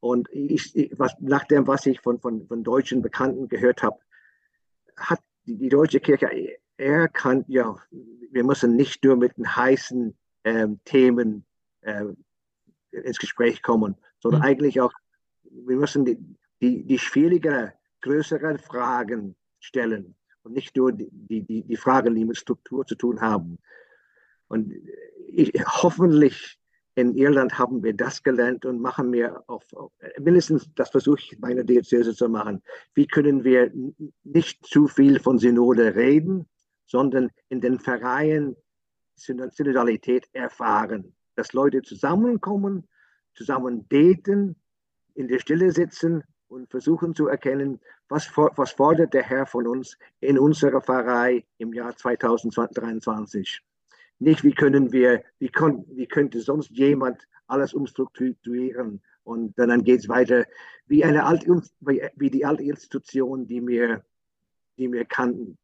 Und 0.00 0.28
ich, 0.32 0.92
was, 0.96 1.14
nach 1.20 1.44
dem, 1.44 1.66
was 1.66 1.86
ich 1.86 2.00
von, 2.00 2.20
von, 2.20 2.46
von 2.46 2.62
deutschen 2.62 3.02
Bekannten 3.02 3.48
gehört 3.48 3.82
habe, 3.82 3.98
hat 4.96 5.20
die, 5.46 5.56
die 5.56 5.68
deutsche 5.68 6.00
Kirche 6.00 6.30
erkannt, 6.76 7.46
ja, 7.48 7.76
wir 8.30 8.44
müssen 8.44 8.76
nicht 8.76 9.04
nur 9.04 9.16
mit 9.16 9.36
den 9.36 9.56
heißen 9.56 10.16
ähm, 10.44 10.80
Themen 10.84 11.44
äh, 11.82 12.04
ins 12.90 13.18
Gespräch 13.18 13.62
kommen, 13.62 13.96
sondern 14.18 14.40
mhm. 14.40 14.46
eigentlich 14.46 14.80
auch, 14.80 14.92
wir 15.44 15.76
müssen 15.76 16.04
die, 16.04 16.18
die, 16.60 16.84
die 16.84 16.98
schwierigeren, 16.98 17.72
größeren 18.00 18.58
Fragen 18.58 19.36
stellen 19.60 20.14
und 20.42 20.54
nicht 20.54 20.76
nur 20.76 20.92
die, 20.92 21.08
die, 21.10 21.62
die 21.62 21.76
Fragen, 21.76 22.14
die 22.14 22.24
mit 22.24 22.36
Struktur 22.36 22.86
zu 22.86 22.94
tun 22.94 23.20
haben. 23.20 23.58
Und 24.48 24.72
ich, 25.26 25.52
hoffentlich 25.66 26.58
in 26.94 27.14
Irland 27.14 27.58
haben 27.58 27.82
wir 27.82 27.94
das 27.94 28.22
gelernt 28.22 28.64
und 28.64 28.80
machen 28.80 29.12
wir 29.12 29.44
auf, 29.46 29.62
auf 29.74 29.92
mindestens 30.18 30.68
das 30.74 30.90
versuche 30.90 31.20
ich 31.20 31.38
meine 31.38 31.64
Diözese 31.64 32.12
zu 32.14 32.28
machen. 32.28 32.60
Wie 32.94 33.06
können 33.06 33.44
wir 33.44 33.70
nicht 34.24 34.66
zu 34.66 34.88
viel 34.88 35.20
von 35.20 35.38
Synode 35.38 35.94
reden, 35.94 36.48
sondern 36.88 37.30
in 37.48 37.60
den 37.60 37.78
Vereinen 37.78 38.56
Synodalität 39.14 40.28
erfahren, 40.32 41.14
dass 41.36 41.52
Leute 41.52 41.82
zusammenkommen, 41.82 42.88
zusammen 43.34 43.84
beten, 43.84 44.56
in 45.14 45.28
der 45.28 45.38
Stille 45.38 45.70
sitzen 45.70 46.24
und 46.48 46.70
versuchen 46.70 47.14
zu 47.14 47.28
erkennen, 47.28 47.80
was, 48.08 48.28
was 48.36 48.72
fordert 48.72 49.12
der 49.14 49.22
Herr 49.22 49.46
von 49.46 49.66
uns 49.66 49.98
in 50.20 50.38
unserer 50.38 50.80
Pfarrei 50.80 51.44
im 51.58 51.72
Jahr 51.72 51.94
2023. 51.96 53.60
Nicht, 54.20 54.42
wie 54.42 54.54
können 54.54 54.92
wir, 54.92 55.22
wie, 55.38 55.50
kon, 55.50 55.84
wie 55.90 56.06
könnte 56.06 56.40
sonst 56.40 56.70
jemand 56.70 57.28
alles 57.46 57.74
umstrukturieren 57.74 59.02
und 59.24 59.58
dann 59.58 59.84
geht 59.84 60.00
es 60.00 60.08
weiter 60.08 60.46
wie 60.86 61.04
eine 61.04 61.24
alte, 61.24 61.62
wie 61.80 62.30
die 62.30 62.46
alte 62.46 62.62
Institution, 62.62 63.46
die 63.46 63.64
wir, 63.66 64.04
die 64.78 64.90
wir 64.90 65.04
kannten. 65.04 65.58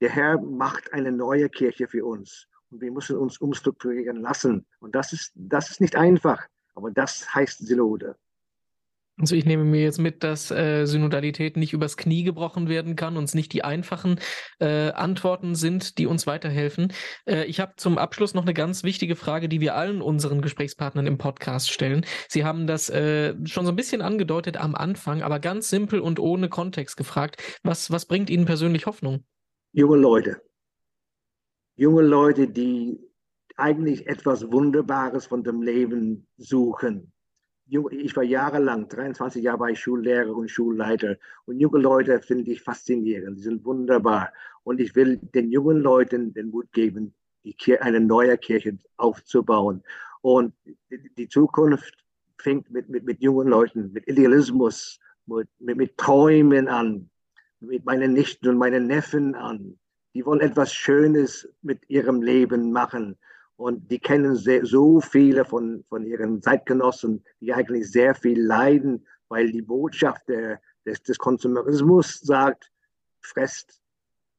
Der 0.00 0.10
Herr 0.10 0.40
macht 0.40 0.92
eine 0.92 1.12
neue 1.12 1.48
Kirche 1.48 1.88
für 1.88 2.04
uns 2.04 2.48
und 2.70 2.80
wir 2.80 2.90
müssen 2.90 3.16
uns 3.16 3.38
umstrukturieren 3.38 4.20
lassen. 4.20 4.66
Und 4.80 4.94
das 4.94 5.12
ist, 5.12 5.32
das 5.34 5.70
ist 5.70 5.80
nicht 5.80 5.96
einfach, 5.96 6.46
aber 6.74 6.90
das 6.90 7.34
heißt 7.34 7.66
Synode. 7.66 8.16
Also 9.18 9.34
ich 9.34 9.46
nehme 9.46 9.64
mir 9.64 9.80
jetzt 9.80 9.98
mit, 9.98 10.22
dass 10.22 10.50
äh, 10.50 10.84
Synodalität 10.84 11.56
nicht 11.56 11.72
übers 11.72 11.96
Knie 11.96 12.22
gebrochen 12.22 12.68
werden 12.68 12.96
kann 12.96 13.16
und 13.16 13.24
es 13.24 13.34
nicht 13.34 13.50
die 13.54 13.64
einfachen 13.64 14.20
äh, 14.58 14.90
Antworten 14.90 15.54
sind, 15.54 15.96
die 15.96 16.04
uns 16.04 16.26
weiterhelfen. 16.26 16.92
Äh, 17.24 17.44
ich 17.44 17.58
habe 17.58 17.72
zum 17.78 17.96
Abschluss 17.96 18.34
noch 18.34 18.42
eine 18.42 18.52
ganz 18.52 18.84
wichtige 18.84 19.16
Frage, 19.16 19.48
die 19.48 19.62
wir 19.62 19.74
allen 19.74 20.02
unseren 20.02 20.42
Gesprächspartnern 20.42 21.06
im 21.06 21.16
Podcast 21.16 21.70
stellen. 21.72 22.04
Sie 22.28 22.44
haben 22.44 22.66
das 22.66 22.90
äh, 22.90 23.34
schon 23.46 23.64
so 23.64 23.72
ein 23.72 23.76
bisschen 23.76 24.02
angedeutet 24.02 24.58
am 24.58 24.74
Anfang, 24.74 25.22
aber 25.22 25.40
ganz 25.40 25.70
simpel 25.70 26.00
und 26.00 26.20
ohne 26.20 26.50
Kontext 26.50 26.98
gefragt. 26.98 27.42
Was, 27.62 27.90
was 27.90 28.04
bringt 28.04 28.28
Ihnen 28.28 28.44
persönlich 28.44 28.84
Hoffnung? 28.84 29.24
Junge 29.76 29.96
Leute. 29.98 30.42
Junge 31.76 32.02
Leute, 32.02 32.48
die 32.48 32.98
eigentlich 33.56 34.06
etwas 34.06 34.50
Wunderbares 34.50 35.26
von 35.26 35.44
dem 35.44 35.62
Leben 35.62 36.26
suchen 36.38 37.12
ich 37.68 38.16
war 38.16 38.22
jahrelang, 38.22 38.88
23 38.88 39.42
Jahre 39.42 39.60
war 39.60 39.70
ich 39.70 39.80
Schullehrer 39.80 40.34
und 40.34 40.50
Schulleiter. 40.50 41.16
Und 41.46 41.58
junge 41.58 41.78
Leute 41.78 42.20
finde 42.20 42.50
ich 42.50 42.62
faszinierend. 42.62 43.38
Die 43.38 43.42
sind 43.42 43.64
wunderbar. 43.64 44.32
Und 44.62 44.80
ich 44.80 44.94
will 44.94 45.16
den 45.16 45.50
jungen 45.50 45.78
Leuten 45.78 46.32
den 46.32 46.50
Mut 46.50 46.72
geben, 46.72 47.14
eine 47.80 48.00
neue 48.00 48.38
Kirche 48.38 48.78
aufzubauen. 48.96 49.82
Und 50.20 50.54
die 51.18 51.28
Zukunft 51.28 51.94
fängt 52.38 52.70
mit, 52.70 52.88
mit, 52.88 53.04
mit 53.04 53.20
jungen 53.20 53.48
Leuten, 53.48 53.92
mit 53.92 54.06
Idealismus, 54.08 55.00
mit, 55.26 55.48
mit, 55.58 55.76
mit 55.76 55.96
Träumen 55.96 56.68
an, 56.68 57.10
mit 57.66 57.84
meinen 57.84 58.12
Nichten 58.12 58.48
und 58.48 58.58
meinen 58.58 58.86
Neffen 58.86 59.34
an. 59.34 59.78
Die 60.14 60.24
wollen 60.24 60.40
etwas 60.40 60.72
Schönes 60.72 61.48
mit 61.62 61.88
ihrem 61.88 62.22
Leben 62.22 62.72
machen. 62.72 63.16
Und 63.56 63.90
die 63.90 63.98
kennen 63.98 64.36
sehr, 64.36 64.64
so 64.66 65.00
viele 65.00 65.44
von, 65.44 65.84
von 65.88 66.06
ihren 66.06 66.42
Zeitgenossen, 66.42 67.24
die 67.40 67.52
eigentlich 67.52 67.90
sehr 67.90 68.14
viel 68.14 68.40
leiden, 68.40 69.06
weil 69.28 69.50
die 69.50 69.62
Botschaft 69.62 70.28
der, 70.28 70.60
des, 70.84 71.02
des 71.02 71.18
Konsumerismus 71.18 72.20
sagt, 72.20 72.70
fresst, 73.20 73.80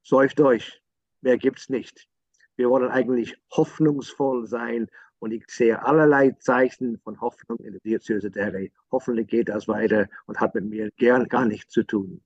säuft 0.04 0.40
euch, 0.40 0.82
mehr 1.22 1.38
gibt's 1.38 1.70
nicht. 1.70 2.08
Wir 2.56 2.70
wollen 2.70 2.90
eigentlich 2.90 3.38
hoffnungsvoll 3.52 4.48
sein 4.48 4.88
und 5.20 5.32
ich 5.32 5.46
sehe 5.48 5.84
allerlei 5.84 6.32
Zeichen 6.40 7.00
von 7.00 7.20
Hoffnung 7.22 7.60
in 7.60 7.74
der 7.74 7.82
Diözese 7.82 8.30
Derry. 8.30 8.72
Hoffentlich 8.92 9.28
geht 9.28 9.50
das 9.50 9.68
weiter 9.68 10.08
und 10.26 10.40
hat 10.40 10.56
mit 10.56 10.66
mir 10.66 10.90
gern 10.98 11.28
gar 11.28 11.46
nichts 11.46 11.74
zu 11.74 11.84
tun. 11.84 12.22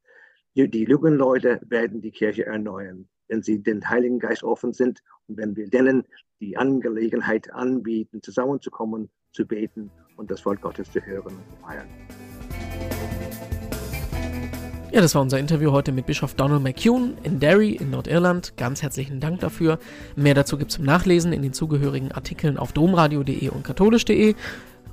Die, 0.56 0.84
jungen 0.84 1.16
Leute 1.16 1.62
werden 1.68 2.02
die 2.02 2.12
Kirche 2.12 2.46
erneuern 2.46 3.08
wenn 3.32 3.42
sie 3.42 3.64
den 3.64 3.90
Heiligen 3.90 4.20
Geist 4.20 4.44
offen 4.44 4.74
sind 4.74 5.02
und 5.28 5.38
wenn 5.38 5.56
wir 5.56 5.70
denen 5.70 6.04
die 6.42 6.58
Angelegenheit 6.58 7.52
anbieten, 7.54 8.22
zusammenzukommen, 8.22 9.10
zu 9.32 9.46
beten 9.46 9.90
und 10.18 10.30
das 10.30 10.46
Wort 10.46 10.62
Gottes 10.62 10.92
zu 10.92 11.00
hören 11.00 11.38
und 11.38 11.50
zu 11.50 11.56
feiern. 11.66 11.88
Ja, 14.92 15.00
das 15.00 15.16
war 15.16 15.22
unser 15.22 15.40
Interview 15.40 15.72
heute 15.72 15.94
mit 15.94 16.06
Bischof 16.06 16.34
Donald 16.34 16.62
McCune 16.62 17.14
in 17.24 17.40
Derry 17.40 17.72
in 17.72 17.92
Nordirland. 17.92 18.58
Ganz 18.58 18.82
herzlichen 18.82 19.22
Dank 19.22 19.40
dafür. 19.40 19.80
Mehr 20.18 20.34
dazu 20.34 20.58
gibt 20.58 20.72
es 20.72 20.76
zum 20.76 20.84
Nachlesen 20.84 21.32
in 21.32 21.42
den 21.42 21.54
zugehörigen 21.54 22.12
Artikeln 22.12 22.58
auf 22.58 22.74
domradio.de 22.74 23.48
und 23.48 23.64
katholisch.de. 23.64 24.36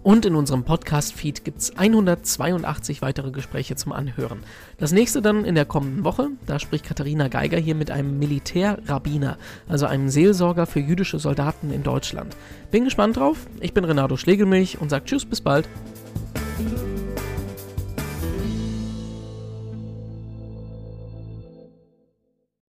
Und 0.02 0.24
in 0.24 0.34
unserem 0.34 0.64
Podcast-Feed 0.64 1.44
gibt 1.44 1.58
es 1.58 1.76
182 1.76 3.02
weitere 3.02 3.30
Gespräche 3.30 3.76
zum 3.76 3.92
Anhören. 3.92 4.40
Das 4.78 4.92
nächste 4.92 5.22
dann 5.22 5.44
in 5.44 5.54
der 5.54 5.64
kommenden 5.64 6.04
Woche. 6.04 6.28
Da 6.46 6.58
spricht 6.58 6.86
Katharina 6.86 7.28
Geiger 7.28 7.58
hier 7.58 7.74
mit 7.74 7.90
einem 7.90 8.18
Militärrabbiner, 8.18 9.36
also 9.68 9.86
einem 9.86 10.08
Seelsorger 10.08 10.66
für 10.66 10.80
jüdische 10.80 11.18
Soldaten 11.18 11.72
in 11.72 11.82
Deutschland. 11.82 12.36
Bin 12.70 12.84
gespannt 12.84 13.16
drauf. 13.16 13.46
Ich 13.60 13.74
bin 13.74 13.84
Renato 13.84 14.16
Schlegelmilch 14.16 14.80
und 14.80 14.90
sage 14.90 15.04
Tschüss, 15.04 15.24
bis 15.24 15.40
bald. 15.40 15.68